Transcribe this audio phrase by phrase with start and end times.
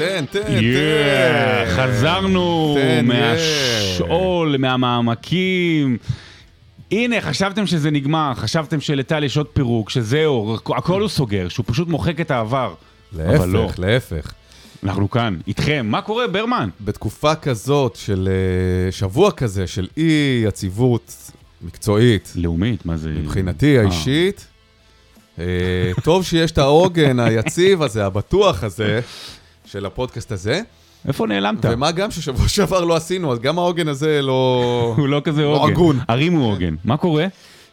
[0.00, 0.60] תן, תן, תן.
[1.76, 5.98] חזרנו מהשאול, מהמעמקים.
[6.90, 11.88] הנה, חשבתם שזה נגמר, חשבתם שלטל יש עוד פירוק, שזהו, הכל הוא סוגר, שהוא פשוט
[11.88, 12.74] מוחק את העבר.
[13.14, 14.32] אבל לא, להפך, להפך.
[14.84, 15.86] אנחנו כאן, איתכם.
[15.90, 16.68] מה קורה, ברמן?
[16.80, 21.30] בתקופה כזאת של אה, שבוע כזה של אי יציבות
[21.62, 23.08] מקצועית, לאומית, מה זה?
[23.10, 23.82] מבחינתי אה.
[23.82, 24.46] האישית,
[25.38, 25.44] אה,
[26.04, 29.00] טוב שיש את העוגן היציב הזה, הבטוח הזה,
[29.70, 30.60] של הפודקאסט הזה.
[31.08, 31.64] איפה נעלמת?
[31.64, 34.94] ומה גם ששבוע שעבר לא עשינו, אז גם העוגן הזה לא...
[34.98, 35.72] הוא לא כזה לא עוגן.
[35.72, 35.98] הגון.
[36.08, 36.74] הרימו עוגן.
[36.84, 37.26] מה קורה?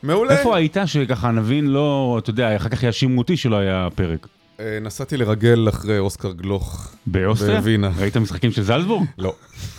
[0.03, 0.37] מעולה.
[0.37, 4.27] איפה היית שככה נבין לא, אתה יודע, אחר כך יאשימו אותי שלא היה פרק?
[4.59, 6.91] אה, נסעתי לרגל אחרי אוסקר גלוך.
[7.05, 7.59] באוסטריה?
[7.59, 7.91] בווינה.
[7.97, 9.05] ראית משחקים של זלזבורג?
[9.17, 9.33] לא.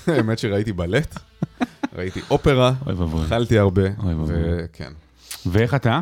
[0.07, 1.19] האמת שראיתי בלט,
[1.97, 2.73] ראיתי אופרה.
[3.27, 3.83] אכלתי הרבה.
[4.27, 4.93] וכן.
[5.47, 6.01] ואיך אתה?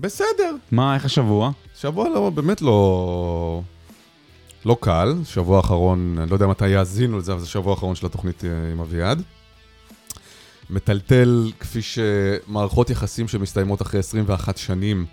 [0.00, 0.56] בסדר.
[0.72, 1.50] מה, איך השבוע?
[1.80, 3.62] שבוע לא, באמת לא...
[4.66, 8.06] לא קל, שבוע האחרון, אני לא יודע מתי יאזינו לזה, אבל זה שבוע האחרון של
[8.06, 9.22] התוכנית אה, עם אביעד.
[10.70, 15.06] מטלטל כפי שמערכות יחסים שמסתיימות אחרי 21 שנים,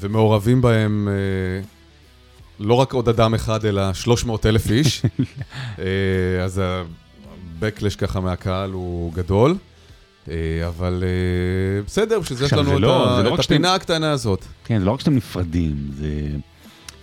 [0.00, 1.62] ומעורבים בהם אה,
[2.60, 5.02] לא רק עוד אדם אחד, אלא 300 אלף איש.
[5.78, 5.84] אה,
[6.44, 9.54] אז ה-backlash ככה מהקהל הוא גדול.
[10.68, 11.04] אבל
[11.86, 12.88] בסדר, בשביל זה יש לנו את לא-
[13.24, 14.44] לא את רק שאתם- הפינה הקטנה הזאת.
[14.64, 16.06] כן, זה לא רק שאתם נפרדים, זה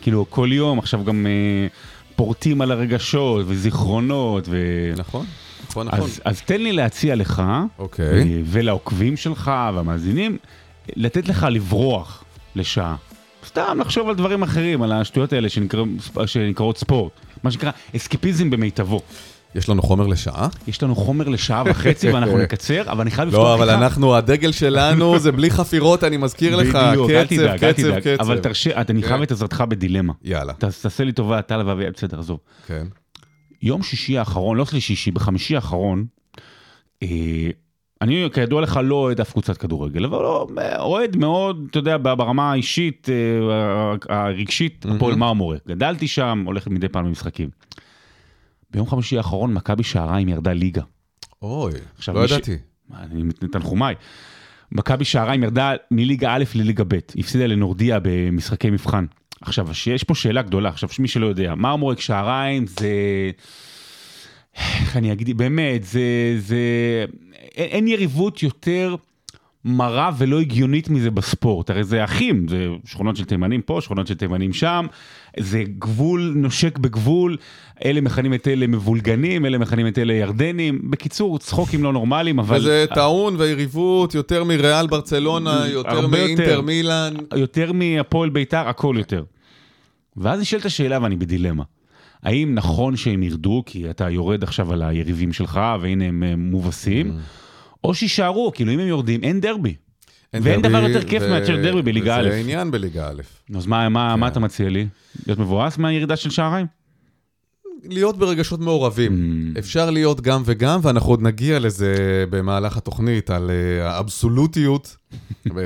[0.06, 1.68] כאילו כל יום עכשיו גם אה,
[2.16, 4.58] פורטים על הרגשות וזיכרונות ו...
[4.98, 5.26] נכון,
[5.70, 6.00] נכון, נכון.
[6.00, 7.44] אז, אז תן לי להציע לך,
[7.80, 8.06] אוקיי.
[8.06, 10.38] אה, ולעוקבים שלך והמאזינים,
[10.96, 12.24] לתת לך לברוח
[12.56, 12.96] לשעה.
[13.46, 15.84] סתם לחשוב על דברים אחרים, על השטויות האלה שנקרא,
[16.26, 17.12] שנקראות ספורט.
[17.44, 19.02] מה שנקרא אסקפיזם במיטבו.
[19.56, 20.48] יש לנו חומר לשעה?
[20.68, 24.52] יש לנו חומר לשעה וחצי ואנחנו נקצר, אבל אני חייב לפתוח לא, אבל אנחנו, הדגל
[24.52, 26.76] שלנו זה בלי חפירות, אני מזכיר לך.
[26.76, 28.00] בדיוק, אל תדאג, אל קצב, תדאג.
[28.00, 28.22] קצב.
[28.22, 29.08] אבל תרשה, אני כן.
[29.08, 30.14] חייב את עזרתך בדילמה.
[30.24, 32.40] יאללה, תעשה לי טובה, טל ואביעד, בסדר, עזוב.
[32.68, 32.88] כן.
[33.62, 36.06] יום שישי האחרון, לא שלישי, בחמישי האחרון,
[37.04, 37.08] אה,
[38.02, 40.48] אני כידוע לך לא אוהד אף קבוצת כדורגל, אבל לא,
[40.80, 43.10] אוהד מאוד, אתה יודע, ברמה האישית,
[44.10, 44.86] אה, הרגשית.
[44.96, 45.60] הפועל מרמורק.
[45.68, 47.50] גדלתי שם, הולך מדי פעם למשחקים.
[48.76, 50.82] ביום חמישי האחרון מכבי שעריים ירדה ליגה.
[51.42, 51.72] אוי,
[52.14, 52.58] לא ידעתי.
[52.94, 53.96] אני תנחומיי.
[54.72, 59.06] מכבי שעריים ירדה מליגה א' לליגה ב', הפסידה לנורדיה במשחקי מבחן.
[59.42, 62.90] עכשיו, יש פה שאלה גדולה, עכשיו, מי שלא יודע, מרמורק שעריים זה...
[64.56, 66.36] איך אני אגיד, באמת, זה...
[66.38, 66.58] זה...
[67.56, 68.96] אין, אין יריבות יותר
[69.66, 71.70] מרה ולא הגיונית מזה בספורט.
[71.70, 74.86] הרי זה אחים, זה שכונות של תימנים פה, שכונות של תימנים שם,
[75.40, 77.38] זה גבול נושק בגבול,
[77.86, 80.82] אלה מכנים את אלה מבולגנים, אלה מכנים את אלה ירדנים.
[80.90, 82.58] בקיצור, צחוקים לא נורמליים, אבל...
[82.58, 86.62] וזה טעון ויריבות יותר מריאל ברצלונה, יותר מאינטר.
[86.62, 87.14] מילאן.
[87.36, 89.24] יותר מהפועל בית"ר, הכל יותר.
[90.18, 91.64] ואז נשאלת השאלה ואני בדילמה.
[92.24, 97.18] האם נכון שהם ירדו, כי אתה יורד עכשיו על היריבים שלך, והנה הם אה, מובסים,
[97.84, 99.76] או שיישארו, כאילו אם הם יורדים, אין דרבי.
[100.36, 102.30] אין ואין דבר יותר כיף מאשר דרבי בליגה א'.
[102.30, 103.22] עניין בליגה א'.
[103.58, 104.28] אז מה, מה, כן.
[104.28, 104.88] אתה מציע לי?
[105.28, 106.66] להיות מבואס מהירידה של שעריים?
[107.90, 109.12] להיות ברגשות מעורבים.
[109.56, 109.60] Mm.
[109.60, 114.96] אפשר להיות גם וגם, ואנחנו עוד נגיע לזה במהלך התוכנית, על אה, האבסולוטיות
[115.58, 115.62] אה,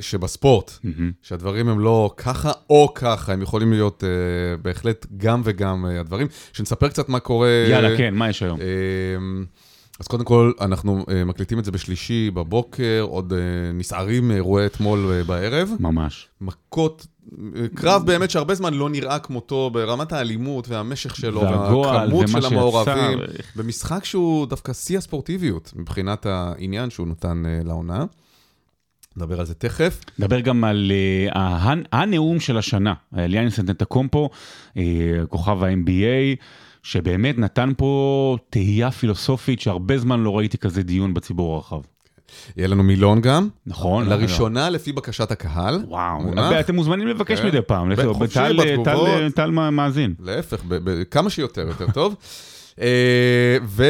[0.00, 0.72] שבספורט.
[0.84, 1.12] מהמם.
[1.22, 6.26] שהדברים הם לא ככה או ככה, הם יכולים להיות uh, בהחלט גם וגם הדברים.
[6.52, 7.64] שנספר קצת מה קורה.
[7.68, 8.58] יאללה, כן, מה יש היום?
[10.00, 13.36] אז קודם כל, אנחנו uh, מקליטים את זה בשלישי בבוקר, עוד uh,
[13.74, 15.70] נסערים מאירועי אתמול uh, בערב.
[15.80, 16.28] ממש.
[16.40, 17.06] מכות,
[17.74, 23.18] קרב באמת שהרבה זמן לא נראה כמותו ברמת האלימות והמשך שלו, והכמות של המעורבים.
[23.56, 28.04] במשחק שהוא דווקא שיא הספורטיביות, מבחינת העניין שהוא נתן לעונה.
[29.16, 30.00] נדבר על זה תכף.
[30.18, 30.92] נדבר גם על
[31.30, 34.28] uh, הה- הנאום של השנה, אליאניס נטקומפו,
[34.68, 34.78] uh,
[35.28, 36.36] כוכב ה-MBA,
[36.86, 41.80] שבאמת נתן פה תהייה פילוסופית שהרבה זמן לא ראיתי כזה דיון בציבור הרחב.
[42.56, 43.48] יהיה לנו מילון גם.
[43.66, 44.08] נכון?
[44.08, 45.84] לראשונה, לפי בקשת הקהל.
[45.88, 46.32] וואו.
[46.60, 47.46] אתם מוזמנים לבקש כן.
[47.46, 49.34] מדי פעם, חופשי טל- בתגובות.
[49.34, 50.14] טל- מאזין.
[50.20, 50.62] להפך,
[51.10, 52.16] כמה שיותר, יותר טוב.
[52.80, 53.84] אה, ו...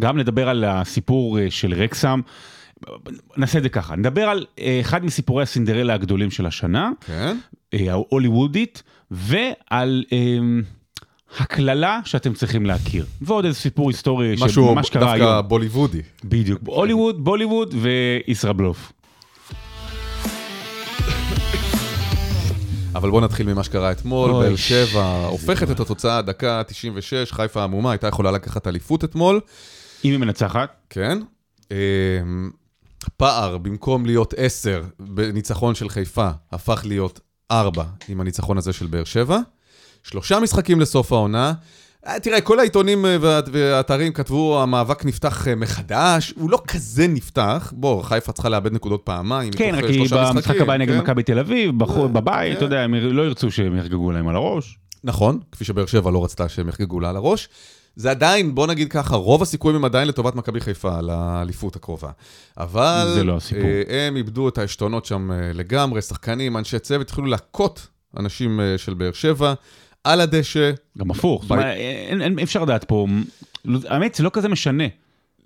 [0.00, 2.20] גם נדבר על הסיפור אה, של רקסם.
[3.36, 7.36] נעשה את זה ככה, נדבר על אה, אחד מסיפורי הסינדרלה הגדולים של השנה, כן,
[7.72, 10.04] ההוליוודית, ועל
[11.38, 13.06] הקללה שאתם צריכים להכיר.
[13.22, 15.48] ועוד איזה סיפור היסטורי של משהו מה שקרה דווקא היום.
[15.48, 16.02] בוליוודי.
[16.24, 18.92] בדיוק, הוליווד, בוליווד וישראבלוף.
[22.94, 27.90] אבל בואו נתחיל ממה שקרה אתמול, באר שבע הופכת את התוצאה, דקה 96, חיפה עמומה,
[27.90, 29.40] הייתה יכולה לקחת אליפות אתמול,
[30.04, 31.18] אם היא מנצחת, כן.
[31.72, 31.76] אה,
[33.16, 39.04] פער, במקום להיות 10 בניצחון של חיפה, הפך להיות 4 עם הניצחון הזה של באר
[39.04, 39.38] שבע.
[40.02, 41.52] שלושה משחקים לסוף העונה,
[42.06, 47.06] אה, תראה, כל העיתונים אה, וה- והאתרים כתבו, המאבק נפתח אה, מחדש, הוא לא כזה
[47.08, 47.72] נפתח.
[47.76, 51.00] בוא, חיפה צריכה לאבד נקודות פעמיים, כן, רק שלושה במשחק הבא נגד כן?
[51.00, 52.56] מכבי תל אביב, בחו- בבית, כן.
[52.56, 54.78] אתה יודע, הם לא ירצו שהם יחגגו להם על הראש.
[55.04, 57.48] נכון, כפי שבאר שבע לא רצתה שהם יחגגו לה על הראש.
[57.96, 62.10] זה עדיין, בוא נגיד ככה, רוב הסיכויים הם עדיין לטובת מכבי חיפה על האליפות הקרובה.
[62.58, 63.12] אבל...
[63.14, 63.62] זה לא הסיפור.
[63.88, 67.86] הם איבדו את העשתונות שם לגמרי, שחקנים, אנשי צוות, התחילו להכות
[68.18, 69.54] אנשים של באר שבע
[70.04, 70.70] על הדשא.
[70.98, 71.58] גם הפוך, זאת ביי.
[71.60, 73.06] אומרת, אין- אין- אי אפשר לדעת פה,
[73.88, 74.84] האמת, זה לא כזה משנה.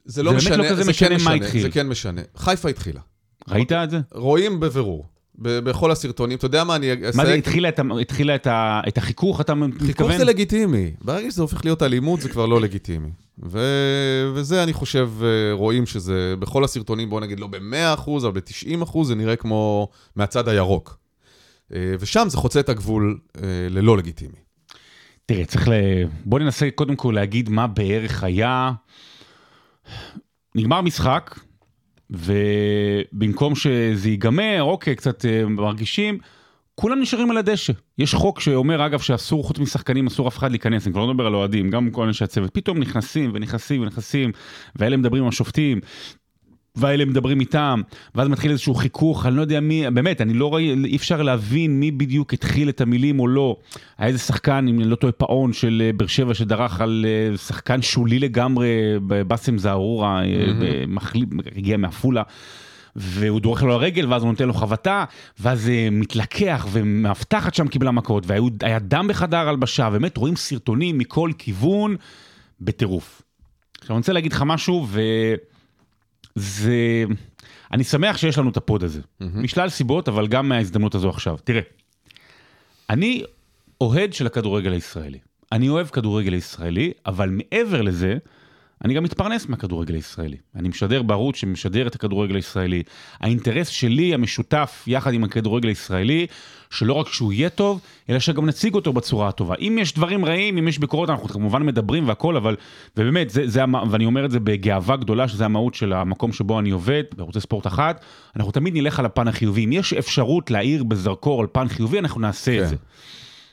[0.04, 1.62] זה לא זה באמת משנה, לא כזה זה משנה כן מה משנה, התחיל.
[1.62, 2.20] זה כן משנה.
[2.36, 3.00] חיפה התחילה.
[3.48, 4.00] ראית את זה?
[4.12, 6.38] רואים בבירור, ב- בכל הסרטונים.
[6.38, 7.16] אתה יודע מה, אני אעשה...
[7.18, 10.18] מה זה, התחילה את התחילה את ה- את החיכוך, אתה חיכוך מתכוון?
[10.18, 10.90] זה לגיטימי.
[11.04, 13.08] ברגע שזה הופך להיות אלימות, זה כבר לא לגיטימי.
[13.44, 13.58] ו...
[14.34, 19.14] וזה, אני חושב, אה, רואים שזה בכל הסרטונים, בואו נגיד לא ב-100%, אבל ב-90%, זה
[19.14, 20.98] נראה כמו מהצד הירוק.
[21.74, 24.44] אה, ושם זה חוצה את הגבול אה, ללא לגיטימי.
[25.26, 25.72] תראה, צריך ל...
[26.24, 28.72] בוא ננסה קודם כל להגיד מה בערך היה.
[30.54, 31.38] נגמר משחק,
[32.10, 36.18] ובמקום שזה ייגמר, אוקיי, קצת אה, מרגישים,
[36.74, 37.72] כולם נשארים על הדשא.
[37.98, 41.26] יש חוק שאומר, אגב, שאסור, חוץ משחקנים, אסור אף אחד להיכנס, אני כבר לא מדבר
[41.26, 44.32] על אוהדים, גם כל אנשי הצוות, פתאום נכנסים ונכנסים ונכנסים,
[44.76, 45.80] ואלה מדברים עם השופטים.
[46.76, 47.82] והאלה מדברים איתם,
[48.14, 51.80] ואז מתחיל איזשהו חיכוך, אני לא יודע מי, באמת, אני לא רואה, אי אפשר להבין
[51.80, 53.56] מי בדיוק התחיל את המילים או לא.
[53.98, 57.36] היה איזה שחקן, אם אני לא טועה, פאון של אה, באר שבע שדרך על אה,
[57.36, 58.68] שחקן שולי לגמרי,
[59.26, 60.26] באסם זערורה, אה,
[61.56, 62.22] הגיע מעפולה.
[62.96, 65.04] והוא דורך לו לרגל, ואז הוא נותן לו חבטה,
[65.40, 71.96] ואז מתלקח, ומאבטחת שם קיבלה מכות, והיה דם בחדר הלבשה, באמת רואים סרטונים מכל כיוון,
[72.60, 73.22] בטירוף.
[73.80, 74.86] עכשיו אני רוצה להגיד לך משהו,
[76.36, 77.04] וזה...
[77.72, 81.36] אני שמח שיש לנו את הפוד הזה, משלל סיבות, אבל גם מההזדמנות הזו עכשיו.
[81.44, 81.60] תראה,
[82.90, 83.22] אני
[83.80, 85.18] אוהד של הכדורגל הישראלי.
[85.52, 88.16] אני אוהב כדורגל הישראלי, אבל מעבר לזה,
[88.84, 90.36] אני גם מתפרנס מהכדורגל הישראלי.
[90.54, 92.82] אני משדר בערוץ שמשדר את הכדורגל הישראלי.
[93.20, 96.26] האינטרס שלי, המשותף, יחד עם הכדורגל הישראלי,
[96.70, 97.80] שלא רק שהוא יהיה טוב,
[98.10, 99.54] אלא שגם נציג אותו בצורה הטובה.
[99.60, 102.56] אם יש דברים רעים, אם יש ביקורות, אנחנו כמובן מדברים והכל, אבל,
[102.96, 106.70] ובאמת, זה, זה, ואני אומר את זה בגאווה גדולה, שזה המהות של המקום שבו אני
[106.70, 108.04] עובד, בערוצי ספורט אחת,
[108.36, 109.64] אנחנו תמיד נלך על הפן החיובי.
[109.64, 112.62] אם יש אפשרות להאיר בזרקור על פן חיובי, אנחנו נעשה כן.
[112.62, 112.76] את זה.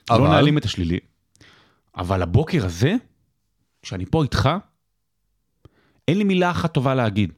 [0.09, 0.99] אבל- לא נעלים את השלילי.
[1.97, 2.95] אבל הבוקר הזה,
[3.81, 4.49] כשאני פה איתך,
[6.07, 7.31] אין לי מילה אחת טובה להגיד.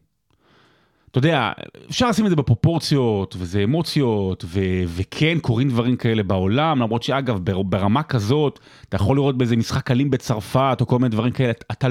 [1.14, 1.52] אתה יודע,
[1.90, 7.38] אפשר לשים את זה בפרופורציות, וזה אמוציות, ו- וכן, קורים דברים כאלה בעולם, למרות שאגב,
[7.44, 11.52] בר- ברמה כזאת, אתה יכול לראות באיזה משחק אלים בצרפת, או כל מיני דברים כאלה,
[11.72, 11.88] אתה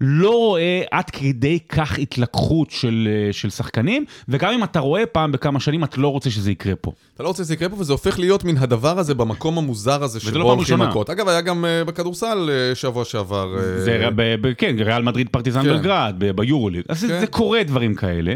[0.00, 5.60] לא רואה עד כדי כך התלקחות של, של שחקנים, וגם אם אתה רואה פעם בכמה
[5.60, 6.92] שנים, אתה לא רוצה שזה יקרה פה.
[7.14, 10.20] אתה לא רוצה שזה יקרה פה, וזה הופך להיות מן הדבר הזה במקום המוזר הזה
[10.20, 10.78] שבו לא הולכים.
[10.78, 11.10] מכות.
[11.10, 13.56] אגב, היה גם אה, בכדורסל אה, שבוע שעבר.
[13.58, 15.68] אה, זה, ב, ב, כן, ריאל מדריד פרטיזן כן.
[15.68, 16.82] בלגרד, ב- ביורוליג.
[16.88, 17.20] אז כן.
[17.20, 18.34] זה קורה דברים כאלה,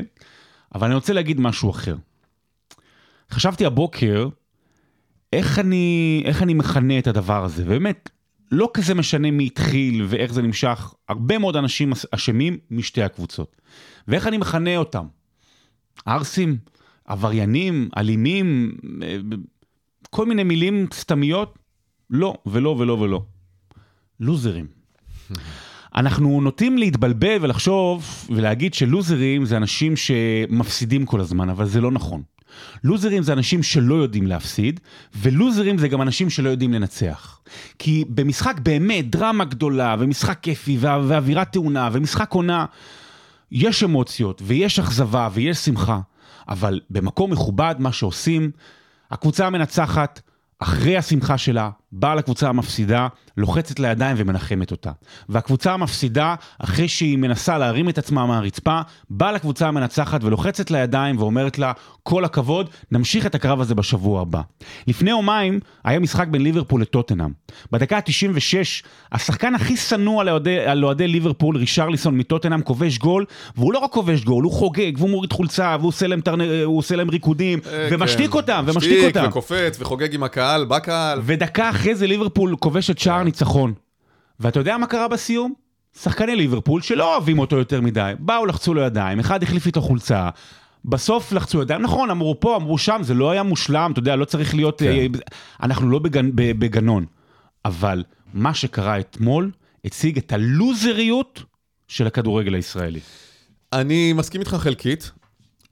[0.75, 1.97] אבל אני רוצה להגיד משהו אחר.
[3.31, 4.29] חשבתי הבוקר,
[5.33, 8.11] איך אני, איך אני מכנה את הדבר הזה, ובאמת,
[8.51, 13.57] לא כזה משנה מי התחיל ואיך זה נמשך, הרבה מאוד אנשים אשמים משתי הקבוצות.
[14.09, 15.07] ואיך אני מכנה אותם?
[16.07, 16.59] ערסים,
[17.05, 18.73] עבריינים, אלימים,
[20.11, 21.59] כל מיני מילים סתמיות?
[22.11, 23.23] לא, ולא, ולא, ולא.
[24.21, 24.67] לוזרים.
[25.97, 32.23] אנחנו נוטים להתבלבל ולחשוב ולהגיד שלוזרים זה אנשים שמפסידים כל הזמן, אבל זה לא נכון.
[32.85, 34.81] לוזרים זה אנשים שלא יודעים להפסיד,
[35.17, 37.41] ולוזרים זה גם אנשים שלא יודעים לנצח.
[37.79, 42.65] כי במשחק באמת דרמה גדולה, ומשחק כיפי, וה- ואווירה טעונה, ומשחק עונה,
[43.53, 46.01] יש אמוציות, ויש אכזבה, ויש שמחה,
[46.49, 48.51] אבל במקום מכובד, מה שעושים,
[49.11, 50.21] הקבוצה המנצחת,
[50.61, 54.91] אחרי השמחה שלה, באה לקבוצה המפסידה, לוחצת לידיים ומנחמת אותה.
[55.29, 61.59] והקבוצה המפסידה, אחרי שהיא מנסה להרים את עצמה מהרצפה, באה לקבוצה המנצחת ולוחצת לידיים ואומרת
[61.59, 64.41] לה, כל הכבוד, נמשיך את הקרב הזה בשבוע הבא.
[64.87, 67.31] לפני יומיים היה משחק בין ליברפול לטוטנאם.
[67.73, 70.21] בדקה ה-96, השחקן הכי שנוא
[70.67, 73.25] על אוהדי, ליברפול, רישרליסון מטוטנאם, כובש גול,
[73.57, 76.21] והוא לא רק כובש גול, הוא חוגג, והוא מוריד חולצה, והוא עושה להם,
[76.65, 78.37] עושה להם ריקודים, אה, ומשתיק כן.
[78.37, 79.29] אותם, ומשתיק משתיק אותם.
[79.29, 81.21] וקופץ וחוגג עם הקהל, בקהל.
[81.23, 83.75] ודקה אחרי זה ליברפול כובשת שער ניצחון.
[84.41, 85.55] ואתה יודע מה קרה בסיום?
[85.99, 90.29] שחקני ליברפול שלא אוהבים אותו יותר מדי, באו לחצו לו ידיים, אחד החליף איתו חולצה,
[90.85, 94.25] בסוף לחצו ידיים, נכון, אמרו פה, אמרו שם, זה לא היה מושלם, אתה יודע, לא
[94.25, 94.87] צריך להיות, כן.
[94.87, 95.07] אה,
[95.63, 97.07] אנחנו לא בגנ, בגנון,
[97.65, 98.05] אבל
[98.35, 99.51] מה שקרה אתמול
[99.85, 101.43] הציג את הלוזריות
[101.89, 103.01] של הכדורגל הישראלי.
[103.73, 105.11] אני מסכים איתך חלקית.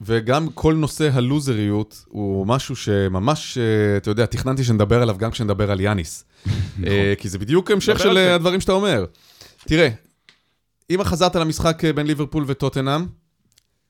[0.01, 5.71] וגם כל נושא הלוזריות הוא משהו שממש, אה, אתה יודע, תכננתי שנדבר עליו גם כשנדבר
[5.71, 6.23] על יאניס.
[6.87, 8.17] אה, כי זה בדיוק המשך של.
[8.17, 9.05] אה, הדברים שאתה אומר.
[9.65, 9.89] תראה,
[10.89, 13.05] אם חזרת למשחק בין ליברפול וטוטנאם,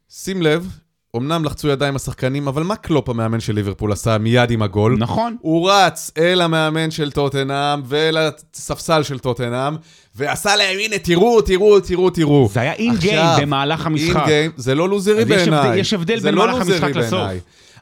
[0.09, 0.79] שים לב,
[1.15, 4.95] אמנם לחצו ידיים השחקנים, אבל מה קלופ המאמן של ליברפול עשה מיד עם הגול?
[4.97, 5.35] נכון.
[5.41, 8.17] הוא רץ אל המאמן של טוטנאם ואל
[8.53, 9.75] הספסל של טוטנאם,
[10.15, 12.49] ועשה להם, הנה, תראו, תראו, תראו, תראו.
[12.53, 14.15] זה היה אין גיים במהלך המשחק.
[14.15, 15.79] אין גיים, זה לא לוזרי בעיניי.
[15.79, 17.21] יש הבדל בין לא מהלך המשחק לסוף.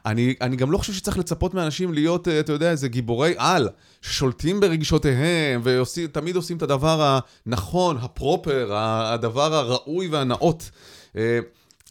[0.06, 3.68] אני, אני גם לא חושב שצריך לצפות מאנשים להיות, אה, אתה יודע, איזה גיבורי על,
[4.02, 10.70] ששולטים ברגשותיהם, ותמיד עושים את הדבר הנכון, הפרופר, הדבר הראוי והנאות.
[11.16, 11.38] אה,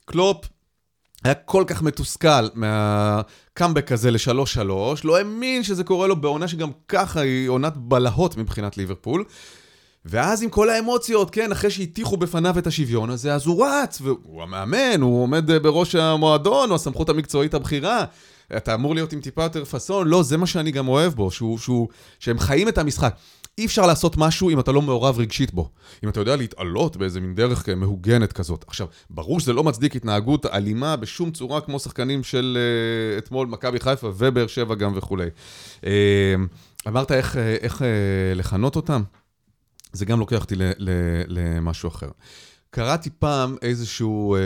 [0.05, 0.45] קלופ
[1.27, 4.69] היה כל כך מתוסכל מהקאמבק הזה ל-3-3,
[5.03, 9.23] לא האמין שזה קורה לו בעונה שגם ככה היא עונת בלהות מבחינת ליברפול.
[10.05, 14.43] ואז עם כל האמוציות, כן, אחרי שהטיחו בפניו את השוויון הזה, אז הוא רץ, והוא
[14.43, 18.03] המאמן, הוא עומד אה, בראש המועדון, הוא הסמכות המקצועית הבכירה.
[18.57, 21.57] אתה אמור להיות עם טיפה יותר פאסון, לא, זה מה שאני גם אוהב בו, שהוא,
[21.57, 21.87] שהוא,
[22.19, 23.15] שהם חיים את המשחק.
[23.57, 25.69] אי אפשר לעשות משהו אם אתה לא מעורב רגשית בו.
[26.03, 28.65] אם אתה יודע להתעלות באיזה מין דרך מהוגנת כזאת.
[28.67, 33.79] עכשיו, ברור שזה לא מצדיק התנהגות אלימה בשום צורה כמו שחקנים של uh, אתמול, מכבי
[33.79, 35.27] חיפה ובאר שבע גם וכולי.
[35.81, 35.85] Uh,
[36.87, 37.83] אמרת איך, uh, איך uh,
[38.35, 39.03] לכנות אותם?
[39.93, 40.55] זה גם לוקח אותי
[41.27, 42.09] למשהו אחר.
[42.69, 44.39] קראתי פעם איזשהו אה,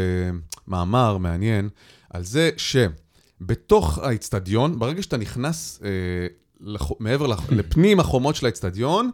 [0.68, 1.70] מאמר מעניין
[2.10, 5.90] על זה שבתוך האיצטדיון, ברגע שאתה נכנס אה,
[6.62, 6.92] לח...
[7.00, 7.50] מעבר לח...
[7.50, 9.10] לפנים החומות של האיצטדיון,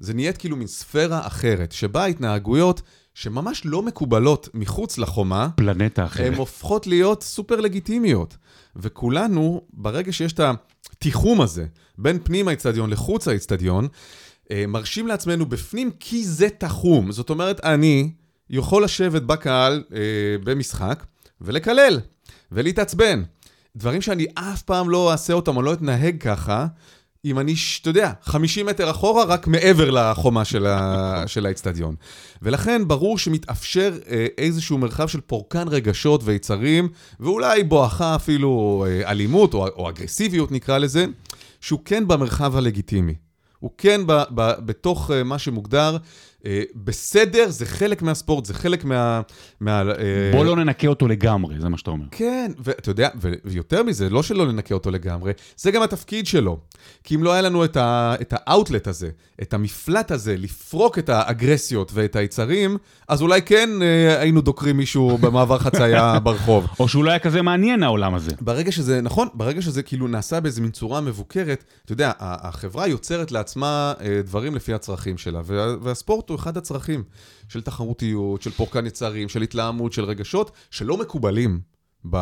[0.00, 2.82] זה נהיית כאילו מין ספירה אחרת, שבה ההתנהגויות
[3.14, 6.36] שממש לא מקובלות מחוץ לחומה, פלנטה הן אחרת.
[6.36, 8.36] הופכות להיות סופר לגיטימיות.
[8.76, 11.66] וכולנו, ברגע שיש את התיחום הזה
[11.98, 13.88] בין פנים האיצטדיון לחוץ האיצטדיון,
[14.50, 17.12] אה, מרשים לעצמנו בפנים כי זה תחום.
[17.12, 18.10] זאת אומרת, אני
[18.50, 19.98] יכול לשבת בקהל אה,
[20.44, 21.04] במשחק
[21.40, 22.00] ולקלל
[22.52, 23.22] ולהתעצבן.
[23.78, 26.66] דברים שאני אף פעם לא אעשה אותם או לא אתנהג ככה,
[27.24, 30.66] אם אני, אתה יודע, 50 מטר אחורה, רק מעבר לחומה של,
[31.26, 31.94] של האצטדיון.
[32.42, 36.88] ולכן ברור שמתאפשר אה, איזשהו מרחב של פורקן רגשות ויצרים,
[37.20, 41.06] ואולי בואכה אפילו אה, אלימות או, או אגרסיביות נקרא לזה,
[41.60, 43.14] שהוא כן במרחב הלגיטימי.
[43.58, 45.96] הוא כן ב, ב, בתוך אה, מה שמוגדר
[46.74, 49.20] בסדר, זה חלק מהספורט, זה חלק מה...
[49.60, 49.94] מה אה,
[50.32, 52.04] בוא לא ננקה אותו לגמרי, זה מה שאתה אומר.
[52.10, 53.08] כן, ואתה יודע,
[53.44, 56.58] ויותר מזה, לא שלא ננקה אותו לגמרי, זה גם התפקיד שלו.
[57.04, 59.08] כי אם לא היה לנו את, ה- את האאוטלט הזה,
[59.42, 62.76] את המפלט הזה, לפרוק את האגרסיות ואת היצרים,
[63.08, 66.66] אז אולי כן אה, היינו דוקרים מישהו במעבר חצייה ברחוב.
[66.80, 68.30] או שהוא לא היה כזה מעניין העולם הזה.
[68.40, 73.32] ברגע שזה, נכון, ברגע שזה כאילו נעשה באיזו מין צורה מבוקרת, אתה יודע, החברה יוצרת
[73.32, 75.74] לעצמה אה, דברים לפי הצרכים שלה, וה-
[76.28, 77.02] הוא אחד הצרכים
[77.48, 81.60] של תחרותיות, של פורקן יצרים, של התלהמות, של רגשות, שלא מקובלים.
[82.10, 82.16] ב,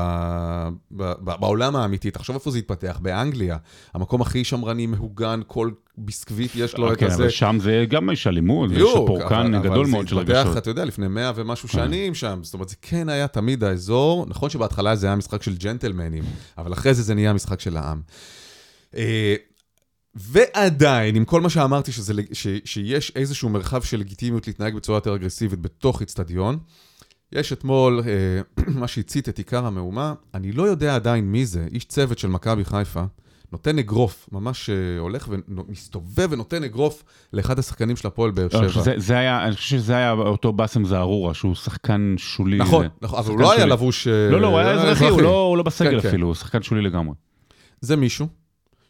[0.91, 3.57] ב, ב, בעולם האמיתי, תחשוב איפה זה התפתח, באנגליה,
[3.95, 7.23] המקום הכי שמרני, מהוגן, כל ביסקוויט יש לו את כן, הזה.
[7.23, 10.57] אבל שם זה גם יש אלימות, ויש פורקן אבל- גדול אבל מאוד של רגשות.
[10.57, 14.51] אתה יודע, לפני מאה ומשהו שנים שם, זאת אומרת, זה כן היה תמיד האזור, נכון
[14.51, 16.25] שבהתחלה זה היה משחק של ג'נטלמנים,
[16.59, 18.01] אבל אחרי זה זה נהיה משחק של העם.
[20.17, 25.15] ועדיין, עם כל מה שאמרתי, שזה, ש, שיש איזשהו מרחב של לגיטימיות להתנהג בצורה יותר
[25.15, 26.59] אגרסיבית בתוך איצטדיון,
[27.33, 31.85] יש אתמול אה, מה שהצית את עיקר המהומה, אני לא יודע עדיין מי זה, איש
[31.85, 33.03] צוות של מכבי חיפה,
[33.53, 38.83] נותן אגרוף, ממש אה, הולך ומסתובב ונותן אגרוף לאחד השחקנים של הפועל באר לא, שבע.
[38.83, 42.59] זה- זה היה, אני חושב שזה היה אותו באסם זערורה, שהוא שחקן שולי.
[42.59, 43.67] נכון, זה- נכון, אבל הוא לא היה.
[43.67, 44.09] לבוש...
[44.09, 46.09] אה, לא, לא, הוא היה אזרחי, הוא לא הוא לא בסגל כן, כן.
[46.09, 47.15] אפילו, הוא שחקן שולי לגמרי.
[47.81, 48.27] זה מישהו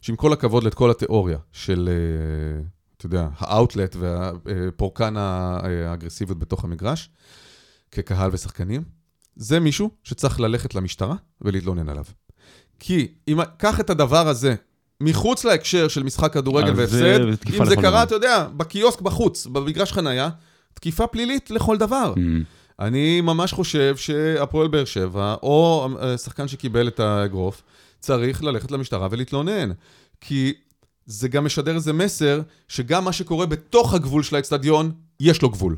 [0.06, 2.62] שעם כל הכבוד לכל התיאוריה של, אה,
[2.96, 7.10] אתה יודע, האאוטלט והפורקן האגרסיביות בתוך המגרש,
[7.90, 8.82] כקהל ושחקנים,
[9.36, 12.04] זה מישהו שצריך ללכת למשטרה ולהתלונן עליו.
[12.78, 14.54] כי אם, קח את הדבר הזה
[15.00, 17.82] מחוץ להקשר של משחק כדורגל והפסד, אם זה דבר.
[17.82, 20.28] קרה, אתה יודע, בקיוסק בחוץ, במגרש חנייה,
[20.75, 22.14] תקיפה פלילית לכל דבר.
[22.16, 22.20] Mm.
[22.80, 27.62] אני ממש חושב שהפועל באר שבע, או השחקן שקיבל את האגרוף,
[28.06, 29.70] צריך ללכת למשטרה ולהתלונן.
[30.20, 30.52] כי
[31.06, 35.76] זה גם משדר איזה מסר, שגם מה שקורה בתוך הגבול של האצטדיון, יש לו גבול.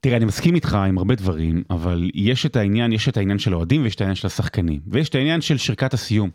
[0.00, 3.52] תראה, אני מסכים איתך עם הרבה דברים, אבל יש את העניין, יש את העניין של
[3.52, 4.80] האוהדים ויש את העניין של השחקנים.
[4.86, 6.30] ויש את העניין של שריקת הסיום.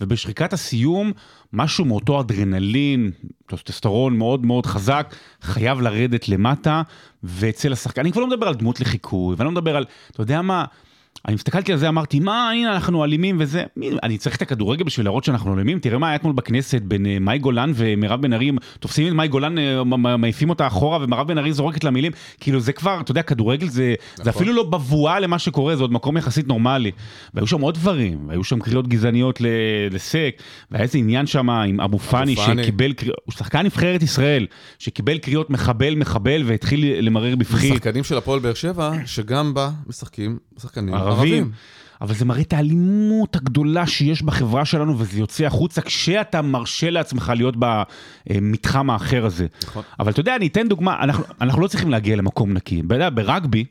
[0.00, 1.12] ובשריקת הסיום,
[1.52, 3.10] משהו מאותו אדרנלין,
[3.46, 6.82] טוסטסטרון מאוד מאוד חזק, חייב לרדת למטה,
[7.22, 10.42] ואצל השחקן, אני כבר לא מדבר על דמות לחיקוי, ואני לא מדבר על, אתה יודע
[10.42, 10.64] מה,
[11.28, 13.64] אני הסתכלתי על זה, אמרתי, מה, הנה, אנחנו אלימים וזה.
[14.02, 15.78] אני צריך את הכדורגל בשביל להראות שאנחנו אלימים?
[15.78, 18.50] תראה מה היה אתמול בכנסת בין אה, מאי גולן ומירב בן ארי,
[18.80, 19.84] תופסים את מאי גולן, אה,
[20.16, 22.12] מעיפים אותה אחורה, ומירב בן ארי זורקת לה מילים.
[22.40, 24.28] כאילו, זה כבר, אתה יודע, כדורגל זה, זה נכון.
[24.28, 26.90] אפילו לא בבואה למה שקורה, זה עוד מקום יחסית נורמלי.
[27.34, 29.46] והיו שם עוד דברים, והיו שם קריאות גזעניות ל-
[29.90, 32.62] לסק, והיה איזה עניין שם עם אבו פאני, פאני.
[32.62, 34.46] שקיבל קריאות, הוא שחקן נבחרת ישראל,
[34.78, 37.68] שקיבל קריאות מחבל, מחבל, והתחיל למרר בבכי.
[37.68, 41.50] שחקנים של הפועל באר שבע, שגם בה משחקים שחקנים ערבים.
[42.00, 47.32] אבל זה מראה את האלימות הגדולה שיש בחברה שלנו, וזה יוצא החוצה כשאתה מרשה לעצמך
[47.36, 49.46] להיות במתחם האחר הזה.
[49.64, 49.82] נכון.
[50.00, 52.82] אבל אתה יודע, אני אתן דוגמה, אנחנו, אנחנו לא צריכים להגיע למקום נקי.
[52.86, 53.64] אתה ברגבי,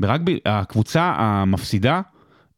[0.00, 2.00] ברגבי, הקבוצה המפסידה,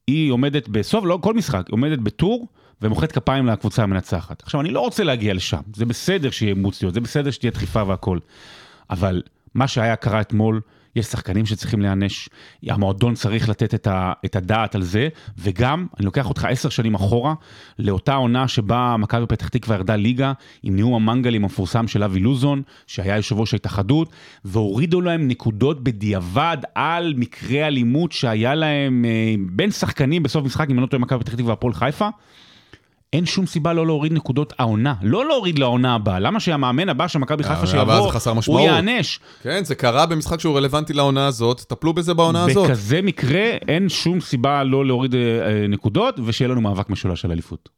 [0.07, 2.49] היא עומדת בסוף, לא כל משחק, היא עומדת בטור.
[2.83, 4.43] ומוחאת כפיים לקבוצה המנצחת.
[4.43, 8.19] עכשיו, אני לא רוצה להגיע לשם, זה בסדר שיהיה מוציות, זה בסדר שתהיה דחיפה והכל.
[8.91, 9.23] אבל
[9.55, 10.61] מה שהיה קרה אתמול,
[10.97, 12.29] יש שחקנים שצריכים להיענש,
[12.67, 16.95] המועדון צריך לתת את, ה, את הדעת על זה, וגם, אני לוקח אותך עשר שנים
[16.95, 17.35] אחורה,
[17.79, 20.33] לאותה עונה שבה מכבי פתח תקווה ירדה ליגה,
[20.63, 24.11] עם נאום המנגלים המפורסם של אבי לוזון, שהיה יושב ראש ההתאחדות,
[24.45, 30.75] והורידו להם נקודות בדיעבד על מקרי אלימות שהיה להם אה, בין שחקנים בסוף משחק, אם
[30.75, 32.09] אני לא טועה, מכבי פתח תקווה והפועל חיפה.
[33.13, 37.19] אין שום סיבה לא להוריד נקודות העונה, לא להוריד לעונה הבאה, למה שהמאמן הבא של
[37.19, 38.13] מכבי חיפה הבאה שיבוא,
[38.59, 38.61] הוא.
[38.61, 39.21] ייענש.
[39.43, 42.71] כן, זה קרה במשחק שהוא רלוונטי לעונה הזאת, טפלו בזה בעונה הזאת.
[42.71, 47.31] בכזה מקרה אין שום סיבה לא להוריד אה, אה, נקודות, ושיהיה לנו מאבק משולש על
[47.33, 47.69] אליפות.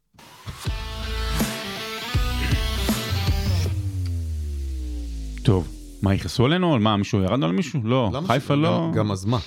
[5.43, 5.69] טוב,
[6.03, 6.79] מה, יכעסו עלינו?
[6.79, 7.81] מה, מישהו ירדנו על מישהו?
[7.85, 8.69] לא, חיפה לא...
[8.93, 9.39] גם- גם אז מה?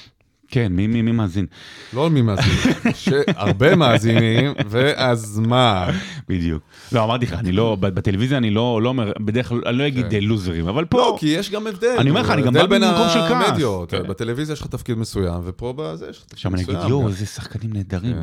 [0.47, 1.45] כן, מי, מי, מי מאזין?
[1.93, 2.53] לא מי מאזין,
[2.93, 5.89] שהרבה מאזינים, ואז מה?
[6.29, 6.61] בדיוק.
[6.91, 9.87] לא, אמרתי לך, אני לא, ב- בטלוויזיה אני לא, לא אומר, בדרך כלל, אני לא
[9.87, 10.23] אגיד כן.
[10.23, 10.97] לוזרים, אבל פה...
[10.97, 11.95] לא, כי יש גם הבדל.
[11.97, 13.49] אני אומר לך, אני גם הבדל בא בין ממקום של כעס.
[13.49, 13.91] המדיות.
[13.91, 14.07] כן.
[14.07, 16.77] בטלוויזיה יש לך תפקיד מסוים, ופה בזה יש לך תפקיד עכשיו אני מסוים.
[16.77, 17.07] אגיד, יואו.
[17.07, 18.15] איזה שחקנים נהדרים.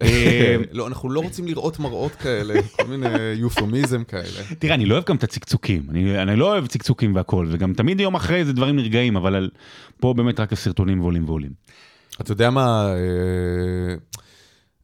[0.00, 0.06] כן.
[0.06, 4.44] אה, לא, אנחנו לא רוצים לראות מראות כאלה, כל מיני יופומיזם כאלה.
[4.58, 8.00] תראה, אני לא אוהב גם את הצקצוקים, אני, אני לא אוהב צקצוקים והכל, וגם תמיד
[8.00, 9.50] יום אחרי זה דברים נרגעים, אבל על,
[10.00, 11.52] פה באמת רק הסרטונים ועולים ועולים.
[12.20, 13.96] אתה יודע מה, אה,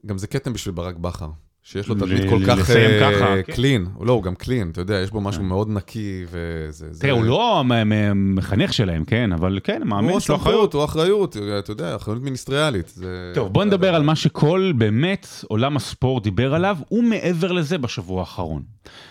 [0.06, 1.30] גם זה כתם בשביל ברק בכר,
[1.62, 3.52] שיש לו תדמית כל כך לסיים אה, כן.
[3.52, 3.86] קלין.
[4.00, 6.86] לא, הוא גם קלין, אתה יודע, יש בו משהו מאוד נקי, וזה...
[6.92, 10.36] זה- תראה, הוא לא המ- המ- מחנך שלהם, כן, אבל כן, הוא מאמן, יש לו
[10.36, 10.74] אחריות.
[10.74, 12.94] הוא אחריות, אתה יודע, אחריות מיניסטריאלית.
[13.34, 18.62] טוב, בוא נדבר על מה שכל באמת עולם הספורט דיבר עליו, ומעבר לזה בשבוע האחרון.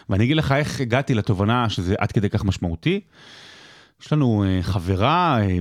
[0.09, 2.99] ואני אגיד לך איך הגעתי לתובנה שזה עד כדי כך משמעותי.
[4.01, 5.57] יש לנו אה, חברה, אה,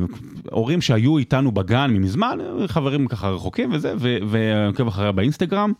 [0.50, 5.72] הורים שהיו איתנו בגן ממזמן, חברים ככה רחוקים וזה, ו- ועוקב אחריה באינסטגרם,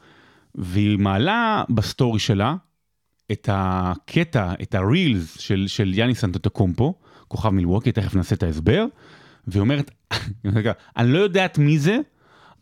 [0.59, 2.55] והיא מעלה בסטורי שלה
[3.33, 6.95] את הקטע, את הרילס של, של יאניס אנטטוקומפו,
[7.29, 8.85] כוכב מילווקי, תכף נעשה את ההסבר,
[9.47, 9.91] והיא אומרת,
[10.97, 11.99] אני לא יודעת מי זה,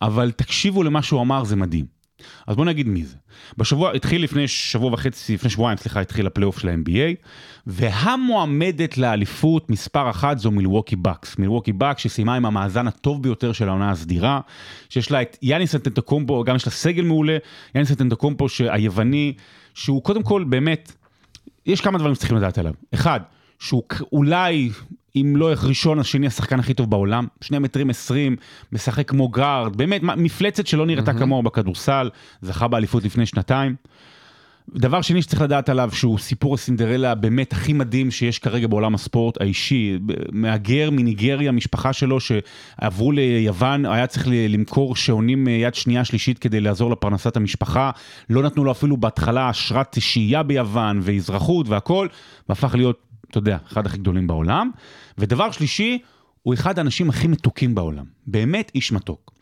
[0.02, 1.95] אבל תקשיבו למה שהוא אמר, זה מדהים.
[2.46, 3.16] אז בוא נגיד מי זה.
[3.58, 7.26] בשבוע, התחיל לפני שבוע וחצי, לפני שבועיים, סליחה, התחיל הפלייאוף של ה-NBA,
[7.66, 11.38] והמועמדת לאליפות מספר אחת זו מילווקי בקס.
[11.38, 14.40] מילווקי בקס שסיימה עם המאזן הטוב ביותר של העונה הסדירה,
[14.88, 17.36] שיש לה את יאניס אנטטוקומפו, גם יש לה סגל מעולה,
[17.74, 19.32] יאניס אנטטוקומפו היווני,
[19.74, 20.92] שהוא קודם כל באמת,
[21.66, 22.72] יש כמה דברים שצריכים לדעת עליו.
[22.94, 23.20] אחד,
[23.58, 24.70] שהוא אולי,
[25.16, 28.36] אם לא ראשון, אז שני השחקן הכי טוב בעולם, שני מטרים עשרים,
[28.72, 32.10] משחק כמו גארד, באמת מפלצת שלא נראתה כמוהו בכדורסל,
[32.42, 33.76] זכה באליפות לפני שנתיים.
[34.74, 39.40] דבר שני שצריך לדעת עליו, שהוא סיפור הסינדרלה באמת הכי מדהים שיש כרגע בעולם הספורט
[39.40, 39.98] האישי.
[40.32, 46.60] מהגר מניגריה, משפחה שלו שעברו ליוון, היה צריך למכור שעונים אה, יד שנייה שלישית כדי
[46.60, 47.90] לעזור לפרנסת המשפחה.
[48.30, 52.08] לא נתנו לו אפילו בהתחלה אשרת שהייה ביוון ואזרחות והכל,
[52.48, 52.98] והפך להיות,
[53.30, 54.70] אתה יודע, אחד הכי גדולים בעולם.
[55.18, 55.98] ודבר שלישי,
[56.42, 58.04] הוא אחד האנשים הכי מתוקים בעולם.
[58.26, 59.32] באמת איש מתוק.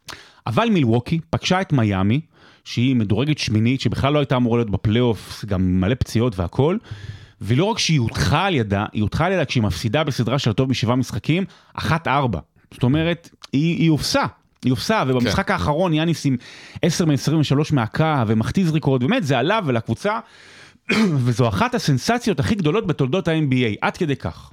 [0.47, 2.21] אבל מילווקי פגשה את מיאמי,
[2.65, 6.77] שהיא מדורגת שמינית, שבכלל לא הייתה אמורה להיות בפלייאוף, גם מלא פציעות והכל,
[7.41, 10.71] ולא רק שהיא הודחה על ידה, היא הודחה על ידה כשהיא מפסידה בסדרה של הטוב
[10.71, 12.39] משבעה משחקים, אחת ארבע.
[12.73, 14.23] זאת אומרת, היא, היא הופסה.
[14.65, 15.53] היא הופסה, ובמשחק כן.
[15.53, 16.37] האחרון יאניס עם
[16.83, 20.19] 10 מ-23 מהקו ומחטיא זריקות, באמת זה עליו ולקבוצה,
[21.25, 24.53] וזו אחת הסנסציות הכי גדולות בתולדות ה-NBA, עד כדי כך.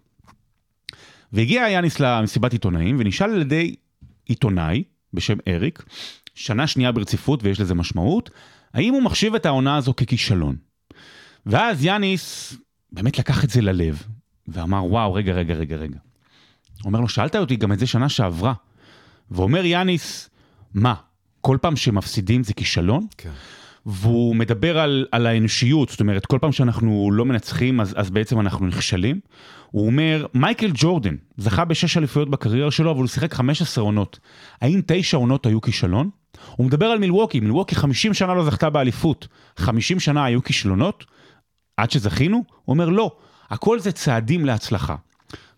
[1.34, 3.76] והגיע יאניס למסיבת עיתונאים, ונשאל על ידי
[4.26, 5.84] עיתונאי בשם אריק,
[6.36, 8.30] שנה שנייה ברציפות ויש לזה משמעות,
[8.74, 10.56] האם הוא מחשיב את העונה הזו ככישלון.
[11.46, 12.54] ואז יאניס
[12.92, 14.04] באמת לקח את זה ללב,
[14.48, 15.98] ואמר, וואו, רגע, רגע, רגע, רגע.
[16.86, 18.54] אומר לו, שאלת אותי גם את זה שנה שעברה.
[19.32, 20.30] ואומר יאניס,
[20.74, 20.94] מה,
[21.42, 23.08] כל פעם שמפסידים זה כישלון?
[23.18, 23.32] כן.
[23.86, 28.40] והוא מדבר על, על האנושיות, זאת אומרת, כל פעם שאנחנו לא מנצחים, אז, אז בעצם
[28.40, 29.20] אנחנו נכשלים.
[29.72, 34.20] הוא אומר, מייקל ג'ורדן זכה בשש אליפויות בקריירה שלו, אבל הוא שיחק 15 עונות.
[34.62, 36.10] האם תשע עונות היו כישלון?
[36.56, 41.06] הוא מדבר על מילווקי, מילווקי 50 שנה לא זכתה באליפות, 50 שנה היו כישלונות?
[41.78, 42.38] עד שזכינו?
[42.66, 43.12] הוא אומר, לא,
[43.50, 44.96] הכל זה צעדים להצלחה.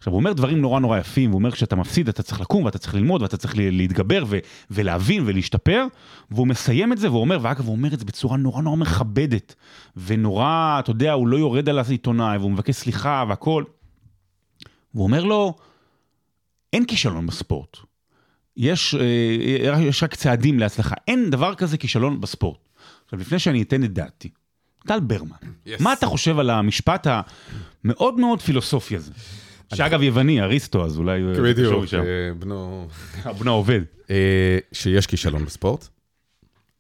[0.04, 2.78] עכשיו, הוא אומר דברים נורא נורא יפים, הוא אומר כשאתה מפסיד אתה צריך לקום ואתה
[2.78, 4.40] צריך ללמוד ואתה צריך להתגבר ו-
[4.72, 5.86] ולהבין ולהשתפר,
[6.32, 9.56] והוא מסיים את זה והוא אומר, ואגב, הוא אומר את זה בצורה נורא נורא מכבדת,
[9.98, 13.64] ונורא, אתה יודע, הוא לא יורד על העיתונאי והוא מבקש סליחה והכל.
[14.94, 15.56] והוא אומר לו,
[16.74, 17.78] אין כישלון בספורט.
[18.58, 22.60] יש, אה, יש רק צעדים להצלחה, אין דבר כזה כישלון בספורט.
[23.06, 24.30] עכשיו, לפני שאני אתן את דעתי,
[24.88, 25.36] טל ברמן,
[25.66, 25.70] yes.
[25.80, 27.08] מה אתה חושב על המשפט
[27.84, 29.12] המאוד מאוד פילוסופי הזה?
[29.74, 31.22] שאגב יווני, אריסטו, אז אולי...
[31.44, 32.00] בדיוק, אה,
[32.40, 32.88] בנו...
[33.40, 33.82] בנו עובד.
[34.10, 35.88] אה, שיש כישלון בספורט.